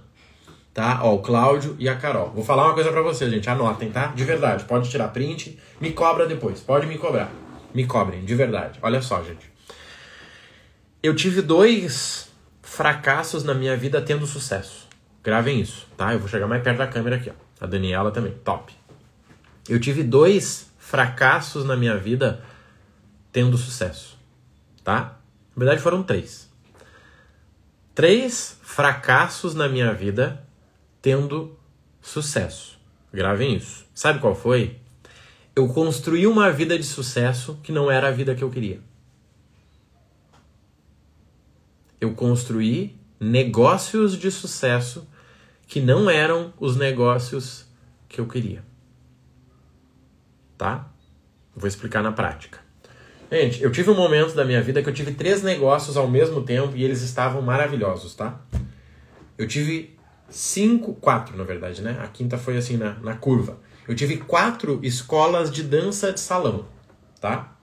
[0.72, 1.00] Tá?
[1.02, 2.30] Ó, o Cláudio e a Carol.
[2.30, 3.50] Vou falar uma coisa para vocês, gente.
[3.50, 4.06] Anotem, tá?
[4.06, 4.64] De verdade.
[4.64, 5.58] Pode tirar print.
[5.80, 6.60] Me cobra depois.
[6.60, 7.30] Pode me cobrar.
[7.74, 8.78] Me cobrem, de verdade.
[8.80, 9.50] Olha só, gente.
[11.02, 12.30] Eu tive dois
[12.62, 14.81] fracassos na minha vida tendo sucesso.
[15.22, 16.12] Gravem isso, tá?
[16.12, 17.64] Eu vou chegar mais perto da câmera aqui, ó.
[17.64, 18.32] A Daniela também.
[18.44, 18.74] Top.
[19.68, 22.42] Eu tive dois fracassos na minha vida
[23.30, 24.18] tendo sucesso,
[24.82, 25.18] tá?
[25.54, 26.50] Na verdade, foram três.
[27.94, 30.44] Três fracassos na minha vida
[31.00, 31.56] tendo
[32.00, 32.78] sucesso.
[33.12, 33.86] Gravem isso.
[33.94, 34.78] Sabe qual foi?
[35.54, 38.80] Eu construí uma vida de sucesso que não era a vida que eu queria.
[42.00, 45.06] Eu construí negócios de sucesso
[45.72, 47.64] que não eram os negócios
[48.06, 48.62] que eu queria.
[50.58, 50.92] Tá?
[51.56, 52.58] Vou explicar na prática.
[53.30, 56.42] Gente, eu tive um momento da minha vida que eu tive três negócios ao mesmo
[56.42, 58.38] tempo e eles estavam maravilhosos, tá?
[59.38, 59.96] Eu tive
[60.28, 61.98] cinco, quatro na verdade, né?
[62.02, 63.58] A quinta foi assim na, na curva.
[63.88, 66.66] Eu tive quatro escolas de dança de salão,
[67.18, 67.56] tá?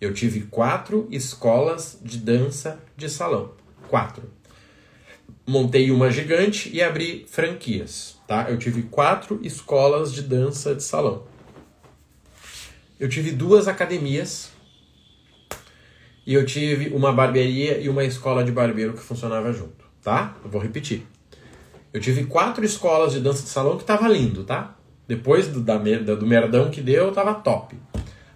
[0.00, 3.52] Eu tive quatro escolas de dança de salão.
[3.88, 4.28] Quatro.
[5.46, 8.46] Montei uma gigante e abri franquias, tá?
[8.48, 11.24] Eu tive quatro escolas de dança de salão.
[12.98, 14.50] Eu tive duas academias
[16.26, 20.36] e eu tive uma barbearia e uma escola de barbeiro que funcionava junto, tá?
[20.42, 21.06] Eu vou repetir.
[21.92, 24.76] Eu tive quatro escolas de dança de salão que tava lindo, tá?
[25.06, 27.76] Depois do, da, do merdão que deu, tava top.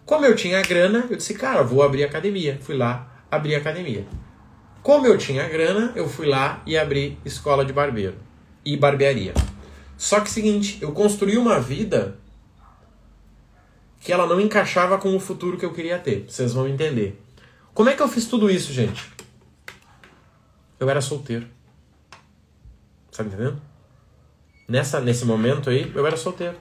[0.05, 2.59] Como eu tinha grana, eu disse, cara, vou abrir academia.
[2.61, 4.07] Fui lá, abri academia.
[4.83, 8.17] Como eu tinha grana, eu fui lá e abri escola de barbeiro
[8.65, 9.35] e barbearia.
[9.97, 12.17] Só que seguinte, eu construí uma vida
[14.01, 16.25] que ela não encaixava com o futuro que eu queria ter.
[16.29, 17.21] Vocês vão entender.
[17.75, 19.11] Como é que eu fiz tudo isso, gente?
[20.79, 21.47] Eu era solteiro.
[23.15, 23.61] Tá entendendo?
[24.69, 26.57] Nessa, nesse momento aí, eu era solteiro.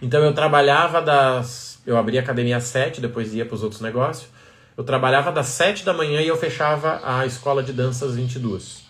[0.00, 1.80] Então eu trabalhava das.
[1.86, 4.28] Eu abria academia às 7, depois ia para os outros negócios.
[4.76, 8.82] Eu trabalhava das 7 da manhã e eu fechava a escola de dança às 22.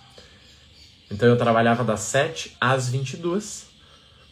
[1.11, 3.67] Então eu trabalhava das 7 às 22.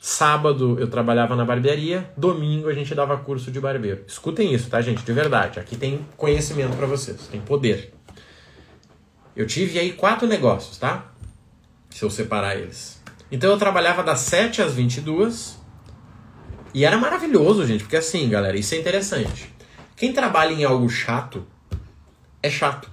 [0.01, 4.03] Sábado eu trabalhava na barbearia, domingo a gente dava curso de barbeiro.
[4.07, 5.03] Escutem isso, tá, gente?
[5.03, 5.61] De verdade.
[5.61, 7.93] Aqui tem conhecimento para vocês, tem poder.
[9.37, 11.13] Eu tive aí quatro negócios, tá?
[11.91, 13.03] Se eu separar eles.
[13.31, 15.59] Então eu trabalhava das 7 às 22.
[16.73, 19.50] E era maravilhoso, gente, porque assim, galera, isso é interessante.
[20.01, 21.47] Quem trabalha em algo chato
[22.43, 22.91] é chato.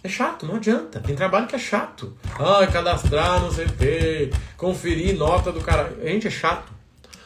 [0.00, 1.00] É chato, não adianta.
[1.00, 2.16] Tem trabalho que é chato.
[2.38, 4.30] Ai, cadastrar, não sei o quê.
[4.56, 5.92] Conferir nota do cara.
[6.04, 6.72] Gente, é chato.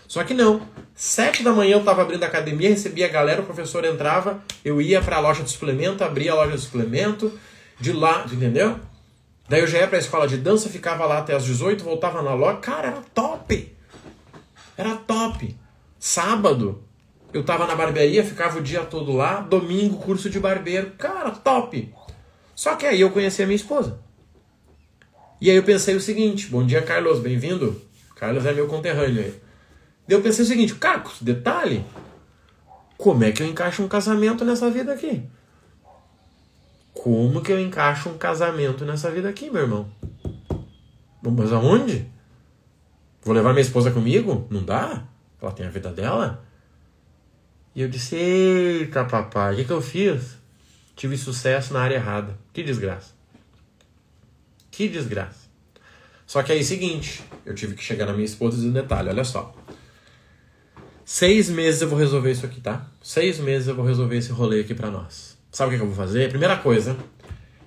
[0.08, 0.66] Só que não.
[0.94, 4.80] Sete da manhã eu tava abrindo a academia, recebia a galera, o professor entrava, eu
[4.80, 7.38] ia para a loja de suplemento, abria a loja de suplemento,
[7.78, 8.80] de lá, entendeu?
[9.46, 12.32] Daí eu já ia pra escola de dança, ficava lá até as 18, voltava na
[12.32, 12.56] loja.
[12.56, 13.76] Cara, era top!
[14.78, 15.54] Era top!
[15.98, 16.82] Sábado,
[17.34, 19.40] eu tava na barbearia, ficava o dia todo lá.
[19.40, 20.92] Domingo, curso de barbeiro.
[20.92, 21.92] Cara, top!
[22.54, 23.98] Só que aí eu conheci a minha esposa.
[25.40, 27.82] E aí eu pensei o seguinte: bom dia, Carlos, bem-vindo.
[28.14, 29.34] Carlos é meu conterrâneo aí.
[30.06, 31.84] Daí eu pensei o seguinte: Cacos, detalhe.
[32.96, 35.28] Como é que eu encaixo um casamento nessa vida aqui?
[36.92, 39.88] Como que eu encaixo um casamento nessa vida aqui, meu irmão?
[41.20, 42.08] Mas aonde?
[43.22, 44.46] Vou levar minha esposa comigo?
[44.48, 45.02] Não dá?
[45.42, 46.44] Ela tem a vida dela?
[47.74, 50.44] E eu disse: Eita, papai, o que, que eu fiz?
[50.96, 52.38] tive sucesso na área errada.
[52.52, 53.12] Que desgraça.
[54.70, 55.44] Que desgraça.
[56.26, 59.08] Só que aí, seguinte, eu tive que chegar na minha esposa e dizer um detalhe:
[59.08, 59.54] olha só.
[61.04, 62.90] Seis meses eu vou resolver isso aqui, tá?
[63.02, 65.36] Seis meses eu vou resolver esse rolê aqui pra nós.
[65.52, 66.30] Sabe o que eu vou fazer?
[66.30, 66.96] Primeira coisa,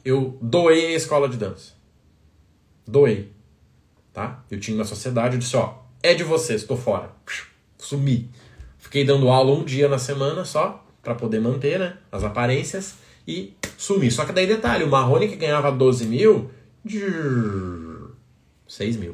[0.03, 1.73] eu doei a escola de dança.
[2.85, 3.31] Doei.
[4.11, 4.43] Tá?
[4.49, 7.11] Eu tinha uma sociedade, eu disse, ó, é de vocês, tô fora.
[7.77, 8.31] Sumi.
[8.87, 12.95] Fiquei dando aula um dia na semana só, para poder manter né, as aparências,
[13.27, 14.09] e sumi.
[14.09, 16.49] Só que daí detalhe, o Marrone que ganhava 12 mil,
[18.65, 19.13] 6 mil.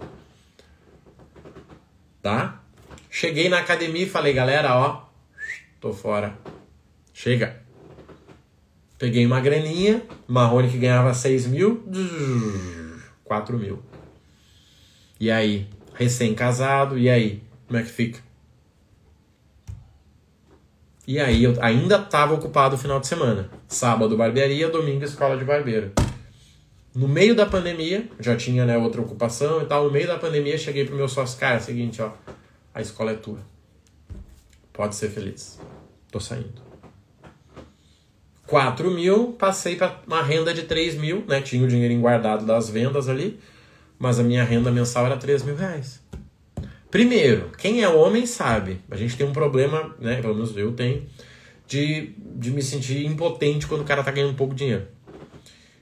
[2.21, 2.61] Tá?
[3.09, 5.05] Cheguei na academia e falei, galera, ó,
[5.81, 6.37] tô fora.
[7.11, 7.59] Chega.
[8.99, 11.83] Peguei uma graninha, Marrone que ganhava 6 mil,
[13.23, 13.81] 4 mil.
[15.19, 15.67] E aí?
[15.95, 17.41] Recém-casado, e aí?
[17.65, 18.32] Como é que fica?
[21.05, 23.49] E aí eu ainda estava ocupado o final de semana.
[23.67, 25.91] Sábado barbearia, domingo escola de barbeiro.
[26.95, 30.57] No meio da pandemia, já tinha né, outra ocupação e tal, no meio da pandemia
[30.57, 32.11] cheguei pro meu sócio, cara, é seguinte, ó,
[32.73, 33.39] a escola é tua.
[34.71, 35.59] Pode ser feliz.
[36.11, 36.61] Tô saindo.
[38.45, 41.41] 4 mil, passei para uma renda de 3 mil, né?
[41.41, 43.39] Tinha o dinheiro guardado das vendas ali,
[43.97, 46.02] mas a minha renda mensal era 3 mil reais.
[46.93, 48.79] Primeiro, quem é homem sabe.
[48.91, 50.21] A gente tem um problema, né?
[50.21, 51.03] Pelo menos eu tenho,
[51.65, 54.85] de, de me sentir impotente quando o cara tá ganhando pouco dinheiro.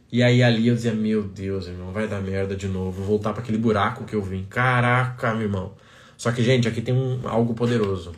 [0.09, 3.33] E aí ali eu dizia, meu Deus, irmão, vai dar merda de novo, vou voltar
[3.33, 4.45] para aquele buraco que eu vim.
[4.49, 5.73] Caraca, meu irmão.
[6.15, 8.13] Só que, gente, aqui tem um, algo poderoso.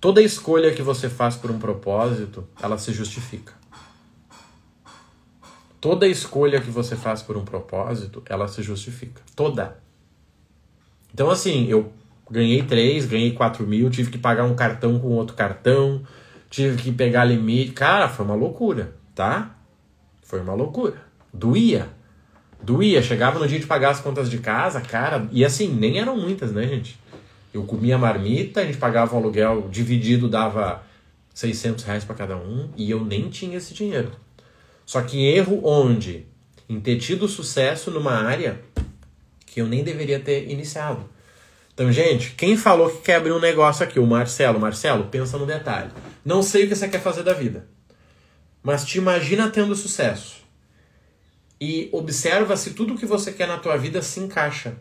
[0.00, 3.52] Toda escolha que você faz por um propósito, ela se justifica.
[5.80, 9.22] Toda escolha que você faz por um propósito, ela se justifica.
[9.36, 9.78] Toda.
[11.14, 11.92] Então, assim, eu
[12.30, 16.02] ganhei 3, ganhei 4 mil, tive que pagar um cartão com outro cartão,
[16.50, 17.72] tive que pegar limite.
[17.72, 19.56] Cara, foi uma loucura, tá?
[20.22, 20.94] Foi uma loucura.
[21.32, 21.88] Doía.
[22.62, 23.02] Doía.
[23.02, 25.28] Chegava no dia de pagar as contas de casa, cara.
[25.32, 26.98] E assim, nem eram muitas, né, gente?
[27.52, 30.82] Eu comia marmita, a gente pagava um aluguel dividido, dava
[31.32, 34.12] 600 reais para cada um, e eu nem tinha esse dinheiro.
[34.84, 36.26] Só que erro onde?
[36.68, 38.60] Em ter tido sucesso numa área
[39.46, 41.08] que eu nem deveria ter iniciado.
[41.78, 44.00] Então, gente, quem falou que quer abrir um negócio aqui?
[44.00, 44.58] O Marcelo.
[44.58, 45.92] Marcelo, pensa no detalhe.
[46.24, 47.68] Não sei o que você quer fazer da vida,
[48.60, 50.42] mas te imagina tendo sucesso.
[51.60, 54.74] E observa se tudo que você quer na tua vida se encaixa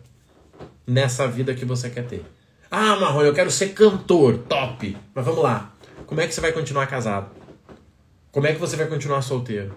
[0.88, 2.26] nessa vida que você quer ter.
[2.72, 4.98] Ah, Marrom, eu quero ser cantor, top.
[5.14, 5.72] Mas vamos lá.
[6.08, 7.30] Como é que você vai continuar casado?
[8.32, 9.76] Como é que você vai continuar solteiro?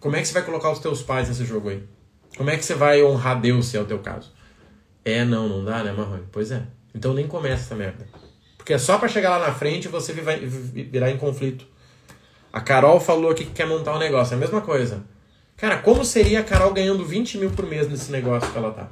[0.00, 1.84] Como é que você vai colocar os teus pais nesse jogo aí?
[2.36, 4.34] Como é que você vai honrar Deus se é o teu caso?
[5.06, 6.24] É, não, não dá, né, Marrone?
[6.32, 6.64] Pois é.
[6.92, 8.04] Então nem começa essa merda.
[8.56, 11.64] Porque é só para chegar lá na frente você virar em conflito.
[12.52, 14.34] A Carol falou aqui que quer montar um negócio.
[14.34, 15.04] É a mesma coisa.
[15.56, 18.88] Cara, como seria a Carol ganhando 20 mil por mês nesse negócio que ela tá?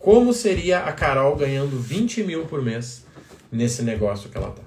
[0.00, 3.06] Como seria a Carol ganhando 20 mil por mês
[3.52, 4.62] nesse negócio que ela tá?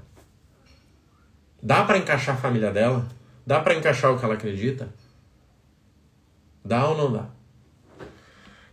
[1.61, 3.05] Dá para encaixar a família dela?
[3.45, 4.87] Dá para encaixar o que ela acredita?
[6.63, 7.38] Dá ou não dá?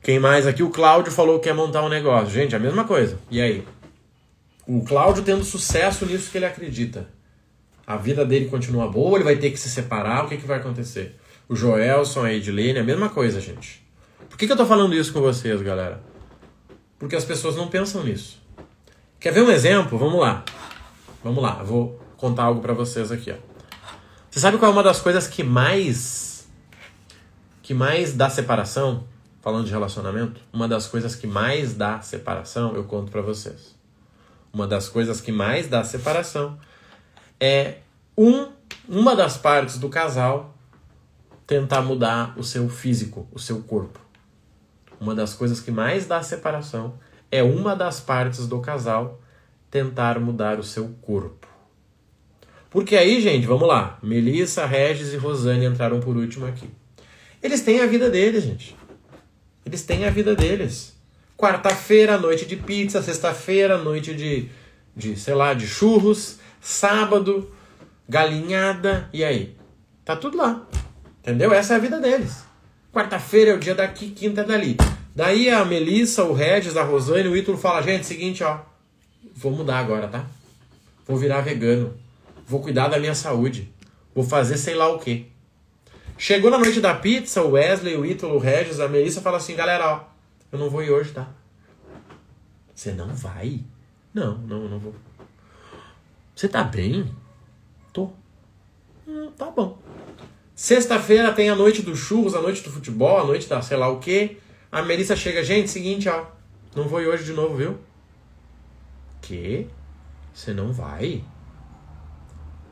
[0.06, 0.62] Quem mais aqui?
[0.62, 2.30] O Cláudio falou que quer montar um negócio.
[2.30, 3.18] Gente, a mesma coisa.
[3.28, 3.66] E aí?
[4.64, 7.08] O Cláudio tendo sucesso nisso que ele acredita.
[7.84, 10.58] A vida dele continua boa, ele vai ter que se separar, o que, que vai
[10.58, 11.16] acontecer?
[11.48, 13.84] O Joelson, a Edilene, a mesma coisa, gente.
[14.30, 16.00] Por que, que eu tô falando isso com vocês, galera?
[17.00, 18.40] Porque as pessoas não pensam nisso.
[19.18, 19.98] Quer ver um exemplo?
[19.98, 20.44] Vamos lá.
[21.24, 23.36] Vamos lá, vou contar algo para vocês aqui, ó.
[24.30, 26.46] Você sabe qual é uma das coisas que mais
[27.60, 29.15] que mais dá separação?
[29.46, 33.76] Falando de relacionamento, uma das coisas que mais dá separação, eu conto para vocês.
[34.52, 36.58] Uma das coisas que mais dá separação
[37.38, 37.76] é
[38.18, 38.48] um,
[38.88, 40.52] uma das partes do casal
[41.46, 44.00] tentar mudar o seu físico, o seu corpo.
[44.98, 46.98] Uma das coisas que mais dá separação
[47.30, 49.20] é uma das partes do casal
[49.70, 51.46] tentar mudar o seu corpo.
[52.68, 53.96] Porque aí, gente, vamos lá.
[54.02, 56.68] Melissa, Regis e Rosane entraram por último aqui.
[57.40, 58.75] Eles têm a vida deles, gente.
[59.66, 60.96] Eles têm a vida deles.
[61.36, 63.02] Quarta-feira, noite de pizza.
[63.02, 64.48] Sexta-feira, noite de,
[64.94, 66.38] de, sei lá, de churros.
[66.60, 67.52] Sábado,
[68.08, 69.10] galinhada.
[69.12, 69.56] E aí?
[70.04, 70.64] Tá tudo lá.
[71.20, 71.52] Entendeu?
[71.52, 72.44] Essa é a vida deles.
[72.92, 74.76] Quarta-feira é o dia daqui, quinta é dali.
[75.14, 78.60] Daí a Melissa, o Regis, a Rosane, o Ítalo fala, gente, seguinte, ó.
[79.34, 80.24] Vou mudar agora, tá?
[81.06, 81.94] Vou virar vegano.
[82.46, 83.70] Vou cuidar da minha saúde.
[84.14, 85.26] Vou fazer sei lá o quê.
[86.18, 89.54] Chegou na noite da pizza, o Wesley, o Ítalo, o Regis, a Melissa fala assim,
[89.54, 90.04] galera, ó,
[90.50, 91.28] eu não vou ir hoje, tá?
[92.74, 93.60] Você não vai?
[94.14, 94.94] Não, não, não vou.
[96.34, 97.14] Você tá bem?
[97.92, 98.10] Tô.
[99.06, 99.78] Hum, tá bom.
[100.54, 103.88] Sexta-feira tem a noite dos churros, a noite do futebol, a noite da sei lá
[103.88, 104.38] o quê.
[104.72, 106.24] A Melissa chega, gente, seguinte, ó.
[106.74, 107.78] Não vou ir hoje de novo, viu?
[109.20, 109.66] Que?
[110.32, 111.22] Você não vai?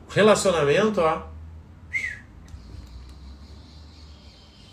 [0.09, 1.34] Relacionamento, ó.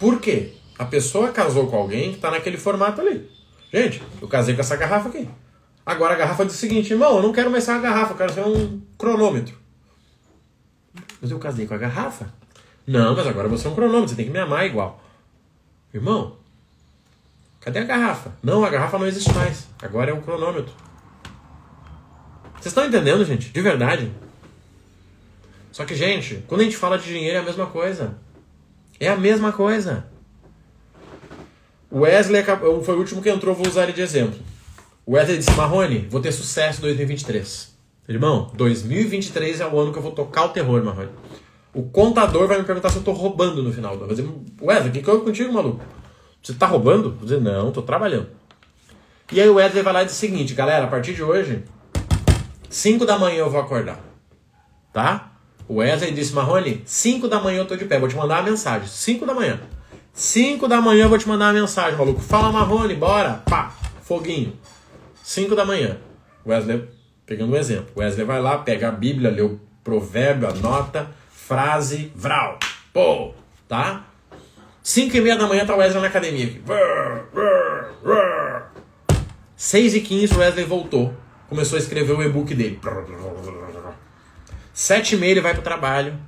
[0.02, 0.50] Por quê?
[0.76, 3.30] A pessoa casou com alguém que tá naquele formato ali.
[3.72, 5.28] Gente, eu casei com essa garrafa aqui.
[5.86, 8.16] Agora a garrafa diz o seguinte, irmão, eu não quero mais ser uma garrafa, eu
[8.16, 9.56] quero ser um cronômetro.
[11.20, 12.26] Mas eu casei com a garrafa.
[12.84, 15.00] Não, mas agora você é um cronômetro, você tem que me amar igual.
[15.94, 16.36] Irmão,
[17.60, 18.32] cadê a garrafa?
[18.42, 19.68] Não, a garrafa não existe mais.
[19.80, 20.74] Agora é um cronômetro.
[22.54, 23.50] Vocês estão entendendo, gente?
[23.50, 24.10] De verdade.
[25.70, 28.18] Só que, gente, quando a gente fala de dinheiro é a mesma coisa.
[29.02, 30.06] É a mesma coisa.
[31.92, 32.44] Wesley
[32.84, 34.38] foi o último que entrou, vou usar ele de exemplo.
[35.04, 37.76] Wesley disse: Marrone, vou ter sucesso em 2023.
[38.08, 41.08] Irmão, 2023 é o ano que eu vou tocar o terror, Marrone.
[41.74, 43.98] O contador vai me perguntar se eu tô roubando no final.
[43.98, 44.28] Vai dizer,
[44.60, 45.80] Wesley, o que, que eu contigo, maluco?
[46.40, 47.10] Você tá roubando?
[47.10, 48.28] Vou dizer, não, tô trabalhando.
[49.32, 51.64] E aí o Wesley vai lá e diz o seguinte, galera, a partir de hoje,
[52.70, 53.98] 5 da manhã eu vou acordar.
[54.92, 55.31] Tá?
[55.68, 58.50] O Wesley disse, Marrone, 5 da manhã eu tô de pé, vou te mandar uma
[58.50, 58.86] mensagem.
[58.86, 59.60] 5 da manhã.
[60.12, 62.20] 5 da manhã eu vou te mandar uma mensagem, maluco.
[62.20, 63.42] Fala, Marrone, bora.
[63.48, 64.52] Pá, foguinho.
[65.22, 65.98] 5 da manhã.
[66.46, 66.88] Wesley,
[67.24, 67.86] pegando um exemplo.
[67.96, 72.58] Wesley vai lá, pega a Bíblia, lê o provérbio, anota, frase, vral.
[72.92, 73.32] Pô,
[73.68, 74.04] tá?
[74.82, 76.46] 5 e meia da manhã tá o Wesley na academia.
[76.46, 76.62] Aqui.
[79.56, 81.14] 6 e 15 o Wesley voltou.
[81.48, 82.80] Começou a escrever o e-book dele.
[84.72, 86.18] 7 e meia ele vai pro trabalho.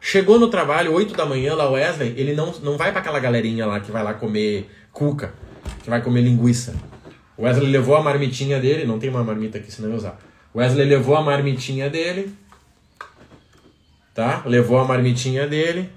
[0.00, 3.18] Chegou no trabalho, 8 da manhã, lá o Wesley, ele não, não vai para aquela
[3.18, 5.32] galerinha lá que vai lá comer cuca,
[5.82, 6.74] que vai comer linguiça.
[7.36, 10.18] O Wesley levou a marmitinha dele, não tem uma marmita aqui, senão eu usar.
[10.52, 12.32] O Wesley levou a marmitinha dele,
[14.14, 14.42] tá?
[14.44, 15.90] Levou a marmitinha dele,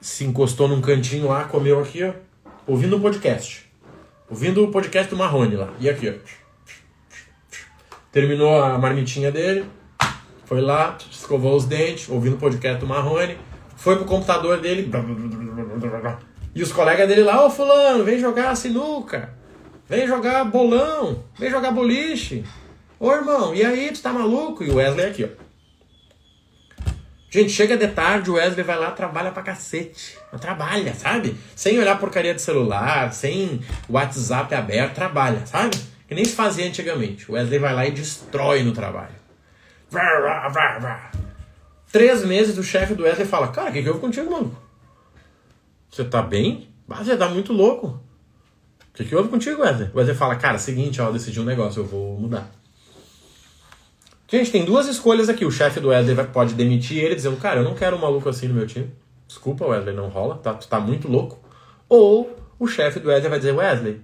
[0.00, 2.12] se encostou num cantinho lá, comeu aqui, ó,
[2.66, 3.64] ouvindo um podcast.
[4.28, 5.72] Ouvindo o podcast do Marrone lá.
[5.78, 6.14] E aqui, ó.
[8.10, 9.64] Terminou a marmitinha dele,
[10.46, 13.36] foi lá, escovou os dentes, ouvindo o podcast do Marrone,
[13.76, 14.88] foi pro computador dele.
[16.54, 19.34] E os colegas dele lá, ô fulano, vem jogar sinuca.
[19.88, 22.44] Vem jogar bolão, vem jogar boliche.
[22.98, 24.64] Ô irmão, e aí, tu tá maluco?
[24.64, 25.46] E o Wesley aqui, ó.
[27.28, 30.16] Gente, chega de tarde, o Wesley vai lá, trabalha pra cacete.
[30.40, 31.36] Trabalha, sabe?
[31.56, 35.76] Sem olhar porcaria de celular, sem WhatsApp aberto, trabalha, sabe?
[36.08, 37.30] Que nem se fazia antigamente.
[37.30, 39.25] O Wesley vai lá e destrói no trabalho.
[41.92, 44.56] Três meses o chefe do Wesley fala: Cara, o que, que houve contigo, mano?
[45.90, 46.68] Você tá bem?
[46.88, 47.86] Ah, você tá muito louco.
[47.86, 49.90] O que, que houve contigo, Wesley?
[49.92, 52.50] O Wesley fala, cara, seguinte, ó, eu decidi um negócio, eu vou mudar.
[54.28, 55.44] Gente, tem duas escolhas aqui.
[55.44, 58.48] O chefe do Wesley pode demitir ele, dizendo, cara, eu não quero um maluco assim
[58.48, 58.90] no meu time.
[59.26, 61.38] Desculpa, Wesley, não rola, tá, tu tá muito louco.
[61.88, 64.00] Ou o chefe do Wesley vai dizer, Wesley,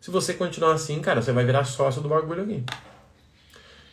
[0.00, 2.64] se você continuar assim, cara, você vai virar sócio do bagulho aqui.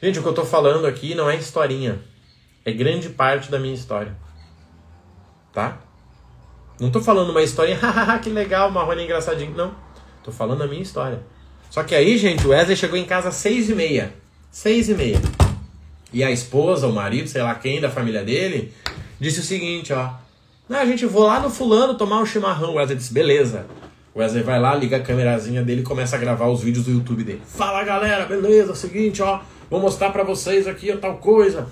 [0.02, 2.00] Gente, o que eu tô falando aqui não é historinha.
[2.64, 4.16] É grande parte da minha história.
[5.52, 5.80] Tá?
[6.80, 9.56] Não tô falando uma historinha, hahaha, que legal, Marrone engraçadinho.
[9.56, 9.74] Não.
[10.24, 11.22] Tô falando a minha história.
[11.72, 14.14] Só que aí, gente, o Wesley chegou em casa às seis e meia.
[14.52, 15.20] Seis e meia.
[16.14, 18.74] E a esposa, o marido, sei lá quem da família dele,
[19.20, 20.12] disse o seguinte, ó.
[20.70, 22.72] Não, a gente vou lá no fulano tomar um chimarrão.
[22.72, 23.66] O Wesley disse, beleza.
[24.14, 26.92] O Wesley vai lá, liga a câmerazinha dele e começa a gravar os vídeos do
[26.92, 27.42] YouTube dele.
[27.46, 29.40] Fala galera, beleza, é o seguinte, ó.
[29.70, 31.70] Vou mostrar para vocês aqui ó, tal coisa.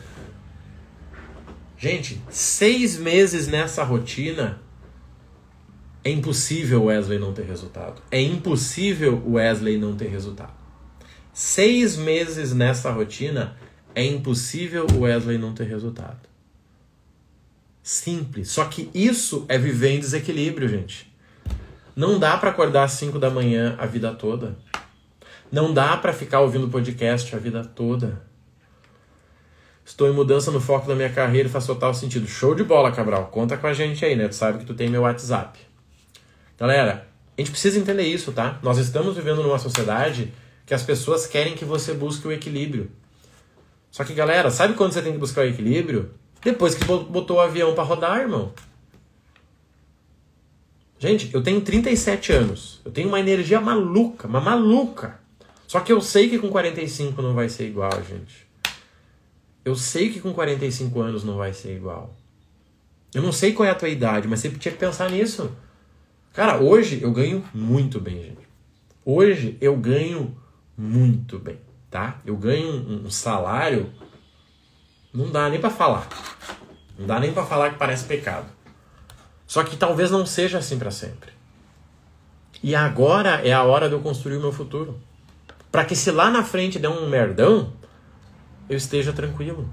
[1.78, 4.62] Gente, seis meses nessa rotina
[6.04, 8.02] é impossível o Wesley não ter resultado.
[8.12, 10.54] É impossível o Wesley não ter resultado.
[11.34, 13.58] Seis meses nessa rotina,
[13.94, 16.30] é impossível o Wesley não ter resultado.
[17.82, 18.50] Simples.
[18.50, 21.14] Só que isso é viver em desequilíbrio, gente.
[21.96, 24.58] Não dá para acordar às 5 da manhã a vida toda.
[25.52, 28.22] Não dá para ficar ouvindo podcast a vida toda.
[29.86, 32.28] Estou em mudança no foco da minha carreira e faz total sentido.
[32.28, 33.28] Show de bola, Cabral.
[33.28, 34.28] Conta com a gente aí, né?
[34.28, 35.60] Tu sabe que tu tem meu WhatsApp.
[36.58, 38.58] Galera, a gente precisa entender isso, tá?
[38.64, 40.34] Nós estamos vivendo numa sociedade
[40.66, 42.90] que as pessoas querem que você busque o equilíbrio.
[43.92, 46.12] Só que, galera, sabe quando você tem que buscar o equilíbrio?
[46.42, 48.54] Depois que botou o avião para rodar, irmão.
[50.98, 52.82] Gente, eu tenho 37 anos.
[52.84, 55.20] Eu tenho uma energia maluca, uma maluca.
[55.68, 58.46] Só que eu sei que com 45 não vai ser igual, gente.
[59.64, 62.14] Eu sei que com 45 anos não vai ser igual.
[63.14, 65.52] Eu não sei qual é a tua idade, mas você tinha que pensar nisso.
[66.34, 68.46] Cara, hoje eu ganho muito bem, gente.
[69.06, 70.38] Hoje eu ganho
[70.78, 71.58] muito bem,
[71.90, 72.20] tá?
[72.26, 73.90] Eu ganho um, salário,
[75.14, 76.08] não dá nem para falar.
[77.00, 78.48] Não dá nem para falar que parece pecado.
[79.48, 81.32] Só que talvez não seja assim para sempre.
[82.62, 85.00] E agora é a hora de eu construir o meu futuro.
[85.76, 87.74] Para que se lá na frente der um merdão,
[88.70, 89.70] eu esteja tranquilo.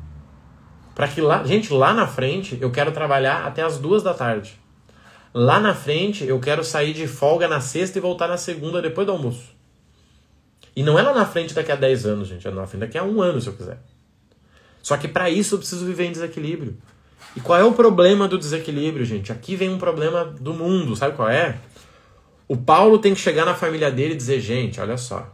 [0.96, 4.58] Para que lá, gente, lá na frente eu quero trabalhar até as duas da tarde.
[5.32, 9.06] Lá na frente, eu quero sair de folga na sexta e voltar na segunda depois
[9.06, 9.54] do almoço.
[10.74, 12.48] E não é lá na frente daqui a 10 anos, gente.
[12.48, 13.78] É lá na frente daqui a um ano, se eu quiser.
[14.82, 16.78] Só que para isso eu preciso viver em desequilíbrio.
[17.36, 19.30] E qual é o problema do desequilíbrio, gente?
[19.30, 21.60] Aqui vem um problema do mundo, sabe qual é?
[22.48, 25.32] O Paulo tem que chegar na família dele e dizer: gente, olha só,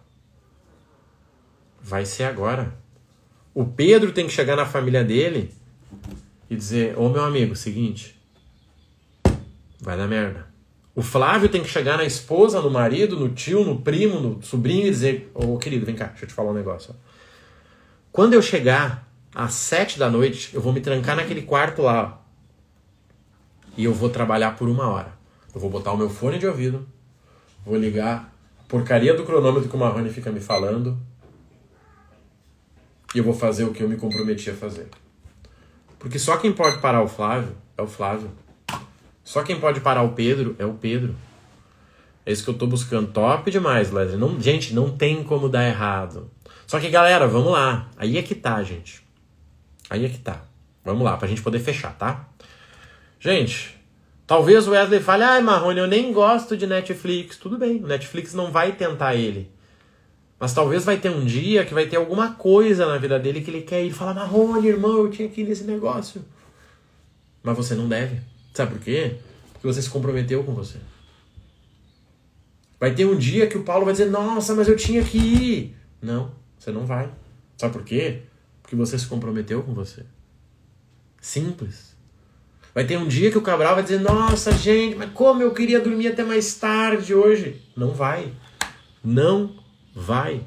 [1.88, 2.74] vai ser agora.
[3.54, 5.50] O Pedro tem que chegar na família dele
[6.50, 8.20] e dizer: Ô meu amigo, seguinte,
[9.80, 10.46] vai dar merda.
[10.94, 14.86] O Flávio tem que chegar na esposa, no marido, no tio, no primo, no sobrinho
[14.86, 16.94] e dizer: Ô querido, vem cá, deixa eu te falar um negócio.
[18.12, 22.22] Quando eu chegar às sete da noite, eu vou me trancar naquele quarto lá.
[23.76, 25.12] E eu vou trabalhar por uma hora.
[25.54, 26.86] Eu vou botar o meu fone de ouvido,
[27.64, 30.98] vou ligar a porcaria do cronômetro que o Marrone fica me falando,
[33.14, 34.88] e eu vou fazer o que eu me comprometi a fazer.
[35.98, 38.30] Porque só quem pode parar o Flávio é o Flávio.
[39.24, 41.14] Só quem pode parar o Pedro é o Pedro.
[42.24, 43.10] É isso que eu tô buscando.
[43.10, 44.18] Top demais, Leslie.
[44.18, 46.30] Não, gente, não tem como dar errado.
[46.66, 47.88] Só que, galera, vamos lá.
[47.96, 49.02] Aí é que tá, gente.
[49.88, 50.42] Aí é que tá.
[50.84, 52.28] Vamos lá, pra gente poder fechar, tá?
[53.18, 53.78] Gente,
[54.26, 57.36] talvez o Wesley fale, ai, Marrone, eu nem gosto de Netflix.
[57.36, 59.50] Tudo bem, o Netflix não vai tentar ele.
[60.38, 63.50] Mas talvez vai ter um dia que vai ter alguma coisa na vida dele que
[63.50, 66.24] ele quer ir falar, Marrone, irmão, eu tinha que ir nesse negócio.
[67.42, 68.20] Mas você não deve.
[68.54, 69.16] Sabe por quê?
[69.52, 70.78] Porque você se comprometeu com você.
[72.78, 75.76] Vai ter um dia que o Paulo vai dizer, nossa, mas eu tinha que ir.
[76.00, 77.10] Não, você não vai.
[77.56, 78.22] Sabe por quê?
[78.62, 80.04] Porque você se comprometeu com você.
[81.20, 81.96] Simples.
[82.72, 85.80] Vai ter um dia que o Cabral vai dizer, nossa, gente, mas como eu queria
[85.80, 87.60] dormir até mais tarde hoje.
[87.76, 88.32] Não vai.
[89.02, 89.57] Não
[89.98, 90.44] Vai.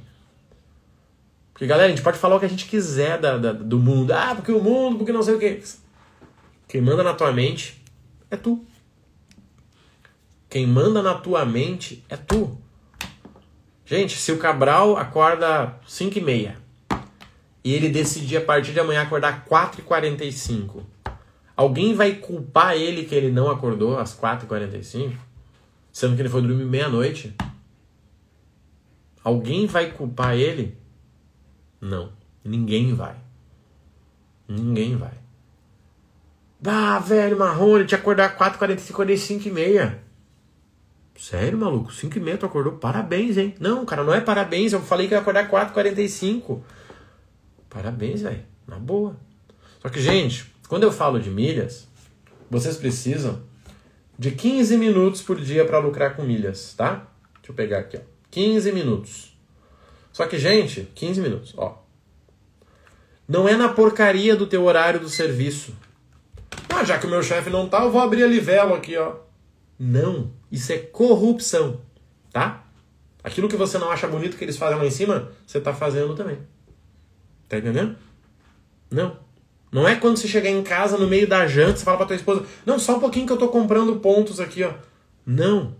[1.52, 4.12] Porque, galera, a gente pode falar o que a gente quiser da, da, do mundo.
[4.12, 5.62] Ah, porque o mundo, porque não sei o quê.
[6.68, 7.84] Quem manda na tua mente
[8.30, 8.66] é tu.
[10.50, 12.58] Quem manda na tua mente é tu.
[13.86, 16.58] Gente, se o Cabral acorda 5 e meia
[17.62, 20.84] e ele decidir a partir de amanhã acordar 4 e 45
[21.56, 25.16] alguém vai culpar ele que ele não acordou às 4 e 45
[25.92, 27.36] sendo que ele foi dormir meia-noite?
[29.24, 30.78] Alguém vai culpar ele?
[31.80, 32.12] Não,
[32.44, 33.16] ninguém vai.
[34.48, 35.14] Ninguém vai.
[36.66, 40.04] Ah, velho, Marrone, te acordar 4, 45, 45 e meia.
[41.18, 41.94] Sério, maluco?
[41.94, 42.74] 5 e meia tu acordou?
[42.74, 43.56] Parabéns, hein?
[43.60, 44.74] Não, cara, não é parabéns.
[44.74, 46.64] Eu falei que ia acordar 4, 45.
[47.70, 48.44] Parabéns, velho.
[48.68, 49.16] Na boa.
[49.82, 51.88] Só que, gente, quando eu falo de milhas,
[52.50, 53.42] vocês precisam
[54.18, 57.08] de 15 minutos por dia para lucrar com milhas, tá?
[57.36, 58.11] Deixa eu pegar aqui, ó.
[58.32, 59.38] 15 minutos.
[60.12, 61.82] Só que, gente, 15 minutos, ó.
[63.28, 65.74] Não é na porcaria do teu horário do serviço.
[66.70, 69.16] Ah, já que o meu chefe não tá, eu vou abrir a livela aqui, ó.
[69.78, 71.82] Não, isso é corrupção,
[72.32, 72.66] tá?
[73.24, 76.16] Aquilo que você não acha bonito que eles fazem lá em cima, você tá fazendo
[76.16, 76.40] também.
[77.48, 77.96] Tá entendendo?
[78.90, 79.18] Não.
[79.72, 82.16] Não é quando você chegar em casa no meio da janta, você fala pra tua
[82.16, 84.74] esposa, não, só um pouquinho que eu tô comprando pontos aqui, ó.
[85.26, 85.76] Não.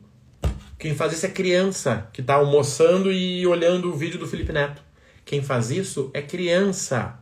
[0.82, 4.82] Quem faz isso é criança que está almoçando e olhando o vídeo do Felipe Neto.
[5.24, 7.20] Quem faz isso é criança.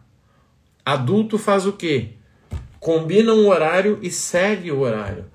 [0.85, 2.11] Adulto faz o quê?
[2.79, 5.25] Combina um horário e segue o horário.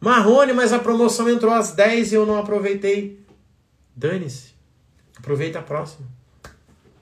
[0.00, 3.24] Marrone, mas a promoção entrou às 10 e eu não aproveitei.
[3.94, 4.52] Dane-se.
[5.16, 6.08] Aproveita a próxima.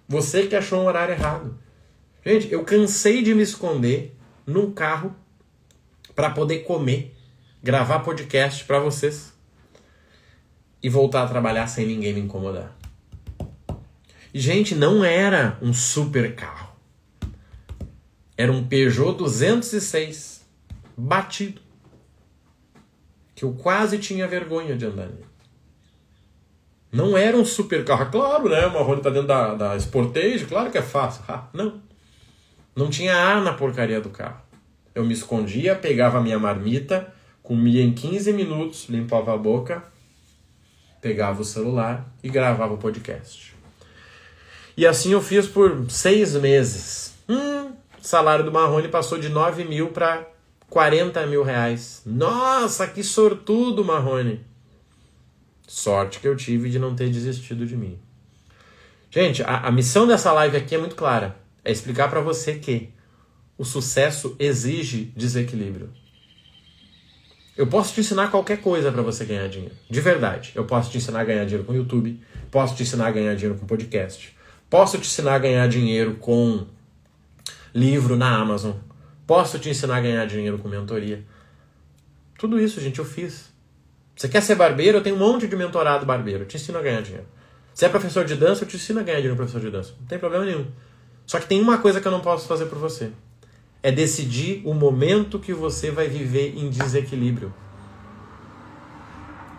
[0.06, 1.58] Você que achou um horário errado.
[2.22, 4.14] Gente, eu cansei de me esconder
[4.46, 5.16] num carro
[6.14, 7.16] para poder comer,
[7.62, 9.31] gravar podcast para vocês
[10.82, 12.76] e voltar a trabalhar sem ninguém me incomodar.
[14.34, 16.72] gente, não era um super carro.
[18.36, 20.44] Era um Peugeot 206
[20.96, 21.60] batido.
[23.34, 25.26] Que eu quase tinha vergonha de andar nele.
[26.90, 28.66] Não era um super carro, claro, né?
[28.66, 31.22] Uma Marrone tá dentro da, da Sportage, claro que é fácil.
[31.28, 31.80] Ah, não.
[32.74, 34.40] Não tinha ar na porcaria do carro.
[34.94, 39.82] Eu me escondia, pegava a minha marmita, comia em 15 minutos, limpava a boca
[41.02, 43.54] pegava o celular e gravava o podcast.
[44.76, 47.12] E assim eu fiz por seis meses.
[47.28, 50.26] Hum, salário do Marrone passou de 9 mil para
[50.70, 52.02] 40 mil reais.
[52.06, 54.40] Nossa, que sortudo, Marrone!
[55.66, 57.98] Sorte que eu tive de não ter desistido de mim.
[59.10, 61.36] Gente, a, a missão dessa live aqui é muito clara.
[61.64, 62.90] É explicar para você que
[63.58, 65.90] o sucesso exige desequilíbrio.
[67.56, 69.74] Eu posso te ensinar qualquer coisa para você ganhar dinheiro.
[69.88, 70.52] De verdade.
[70.54, 72.18] Eu posso te ensinar a ganhar dinheiro com YouTube,
[72.50, 74.34] posso te ensinar a ganhar dinheiro com podcast,
[74.70, 76.66] posso te ensinar a ganhar dinheiro com
[77.74, 78.72] livro na Amazon,
[79.26, 81.24] posso te ensinar a ganhar dinheiro com mentoria.
[82.38, 83.52] Tudo isso, gente, eu fiz.
[84.16, 84.98] Você quer ser barbeiro?
[84.98, 86.42] Eu tenho um monte de mentorado barbeiro.
[86.42, 87.26] Eu te ensino a ganhar dinheiro.
[87.72, 88.64] Você é professor de dança?
[88.64, 89.94] Eu te ensino a ganhar dinheiro professor de dança.
[89.98, 90.66] Não tem problema nenhum.
[91.26, 93.10] Só que tem uma coisa que eu não posso fazer por você.
[93.82, 97.52] É decidir o momento que você vai viver em desequilíbrio.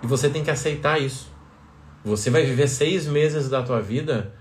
[0.01, 1.31] E você tem que aceitar isso.
[2.03, 4.33] Você vai viver seis meses da tua vida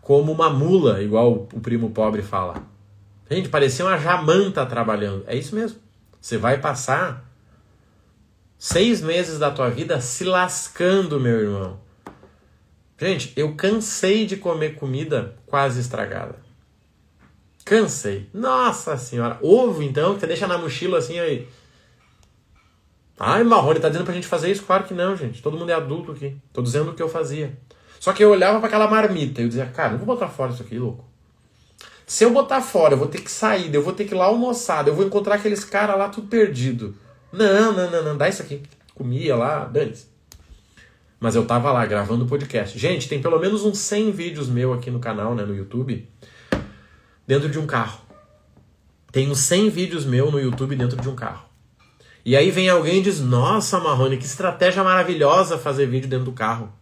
[0.00, 2.62] como uma mula, igual o primo pobre fala.
[3.30, 5.24] Gente, parecia uma jamanta trabalhando.
[5.26, 5.78] É isso mesmo.
[6.20, 7.30] Você vai passar
[8.58, 11.80] seis meses da tua vida se lascando, meu irmão.
[12.98, 16.36] Gente, eu cansei de comer comida quase estragada.
[17.70, 18.28] Cansei.
[18.34, 19.38] Nossa senhora.
[19.40, 21.46] Ovo, então, que você deixa na mochila assim aí.
[23.16, 24.64] Ai, Marrone, tá dizendo pra gente fazer isso?
[24.64, 25.40] Claro que não, gente.
[25.40, 26.36] Todo mundo é adulto aqui.
[26.52, 27.56] Tô dizendo o que eu fazia.
[28.00, 30.50] Só que eu olhava para aquela marmita e eu dizia, cara, não vou botar fora
[30.52, 31.04] isso aqui, louco.
[32.04, 34.24] Se eu botar fora, eu vou ter que sair, eu vou ter que ir lá
[34.24, 36.96] almoçar, eu vou encontrar aqueles caras lá tudo perdido.
[37.32, 38.62] Não, não, não, não, dá isso aqui.
[38.96, 40.06] Comia lá, dane-se.
[41.20, 42.76] Mas eu tava lá gravando o podcast.
[42.76, 46.08] Gente, tem pelo menos uns 100 vídeos meu aqui no canal, né, no YouTube,
[47.30, 48.00] dentro de um carro.
[49.16, 51.44] Uns 100 vídeos meu no YouTube dentro de um carro.
[52.24, 56.32] E aí vem alguém e diz: Nossa, Marrone, que estratégia maravilhosa fazer vídeo dentro do
[56.32, 56.72] carro.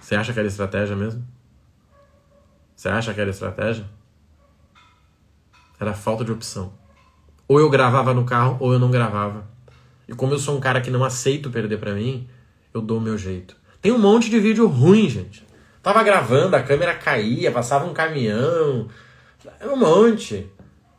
[0.00, 1.22] Você acha que era estratégia mesmo?
[2.74, 3.84] Você acha que era estratégia?
[5.78, 6.72] Era falta de opção.
[7.46, 9.46] Ou eu gravava no carro ou eu não gravava.
[10.08, 12.26] E como eu sou um cara que não aceito perder para mim,
[12.72, 13.54] eu dou o meu jeito.
[13.82, 15.46] Tem um monte de vídeo ruim, gente.
[15.82, 18.88] Tava gravando, a câmera caía, passava um caminhão.
[19.62, 20.50] Um monte.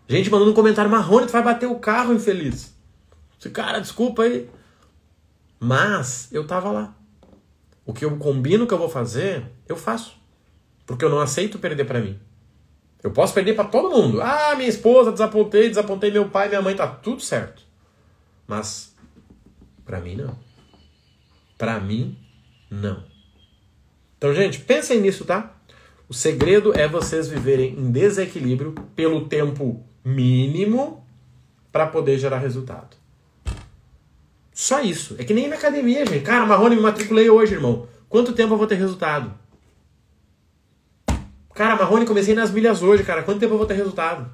[0.08, 2.76] Gente mandando um comentário, Marrone, tu vai bater o carro, infeliz.
[3.40, 4.50] Esse cara, desculpa aí.
[5.60, 6.96] Mas eu tava lá.
[7.86, 10.18] O que eu combino que eu vou fazer, eu faço.
[10.86, 12.20] Porque eu não aceito perder para mim.
[13.02, 14.22] Eu posso perder para todo mundo.
[14.22, 17.64] Ah, minha esposa, desapontei, desapontei meu pai, minha mãe, tá tudo certo.
[18.48, 18.96] Mas
[19.86, 20.38] para mim não.
[21.58, 22.18] Para mim
[22.70, 23.04] não.
[24.20, 25.56] Então, gente, pensem nisso, tá?
[26.10, 31.08] O segredo é vocês viverem em desequilíbrio pelo tempo mínimo
[31.72, 32.98] para poder gerar resultado.
[34.52, 35.16] Só isso.
[35.18, 36.26] É que nem na academia, gente.
[36.26, 37.88] Cara, Marrone, me matriculei hoje, irmão.
[38.10, 39.34] Quanto tempo eu vou ter resultado?
[41.56, 43.24] Cara, Marrone, comecei nas milhas hoje, cara.
[43.24, 44.30] Quanto tempo eu vou ter resultado?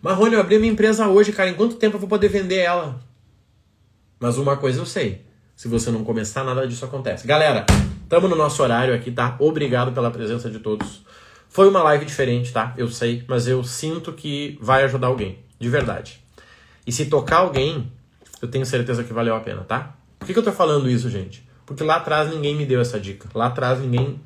[0.00, 1.50] Marrone, eu abri minha empresa hoje, cara.
[1.50, 3.00] Em quanto tempo eu vou poder vender ela?
[4.20, 5.24] Mas uma coisa eu sei.
[5.56, 7.26] Se você não começar, nada disso acontece.
[7.26, 7.66] Galera,
[8.04, 9.34] estamos no nosso horário aqui, tá?
[9.38, 11.02] Obrigado pela presença de todos.
[11.48, 12.72] Foi uma live diferente, tá?
[12.76, 15.38] Eu sei, mas eu sinto que vai ajudar alguém.
[15.58, 16.22] De verdade.
[16.86, 17.90] E se tocar alguém,
[18.42, 19.94] eu tenho certeza que valeu a pena, tá?
[20.18, 21.48] Por que, que eu tô falando isso, gente?
[21.64, 23.28] Porque lá atrás ninguém me deu essa dica.
[23.34, 24.20] Lá atrás ninguém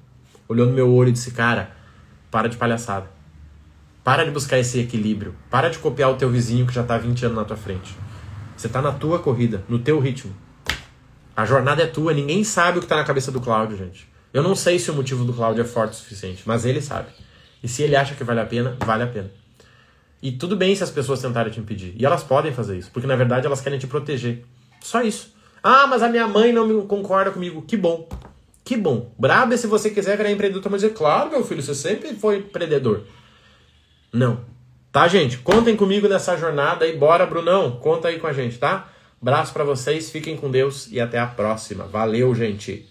[0.49, 1.71] olhou no meu olho e disse, cara,
[2.31, 3.09] para de palhaçada.
[4.03, 5.35] Para de buscar esse equilíbrio.
[5.51, 7.95] Para de copiar o teu vizinho que já tá 20 anos na tua frente.
[8.57, 10.35] Você tá na tua corrida, no teu ritmo.
[11.39, 14.09] A jornada é tua, ninguém sabe o que tá na cabeça do Cláudio, gente.
[14.35, 17.11] Eu não sei se o motivo do Cláudio é forte o suficiente, mas ele sabe.
[17.63, 19.31] E se ele acha que vale a pena, vale a pena.
[20.21, 21.95] E tudo bem se as pessoas tentarem te impedir.
[21.97, 24.45] E elas podem fazer isso, porque na verdade elas querem te proteger.
[24.81, 25.33] Só isso.
[25.63, 27.63] Ah, mas a minha mãe não concorda comigo.
[27.63, 28.09] Que bom.
[28.65, 29.13] Que bom.
[29.17, 32.39] Brabo é se você quiser virar empreendedor, mas dizer, claro, meu filho, você sempre foi
[32.39, 33.05] empreendedor.
[34.13, 34.41] Não.
[34.91, 35.39] Tá, gente?
[35.39, 36.97] Contem comigo nessa jornada aí.
[36.97, 37.79] Bora, Brunão.
[37.79, 38.89] Conta aí com a gente, tá?
[39.21, 41.85] Abraço para vocês, fiquem com Deus e até a próxima.
[41.85, 42.87] Valeu, gente.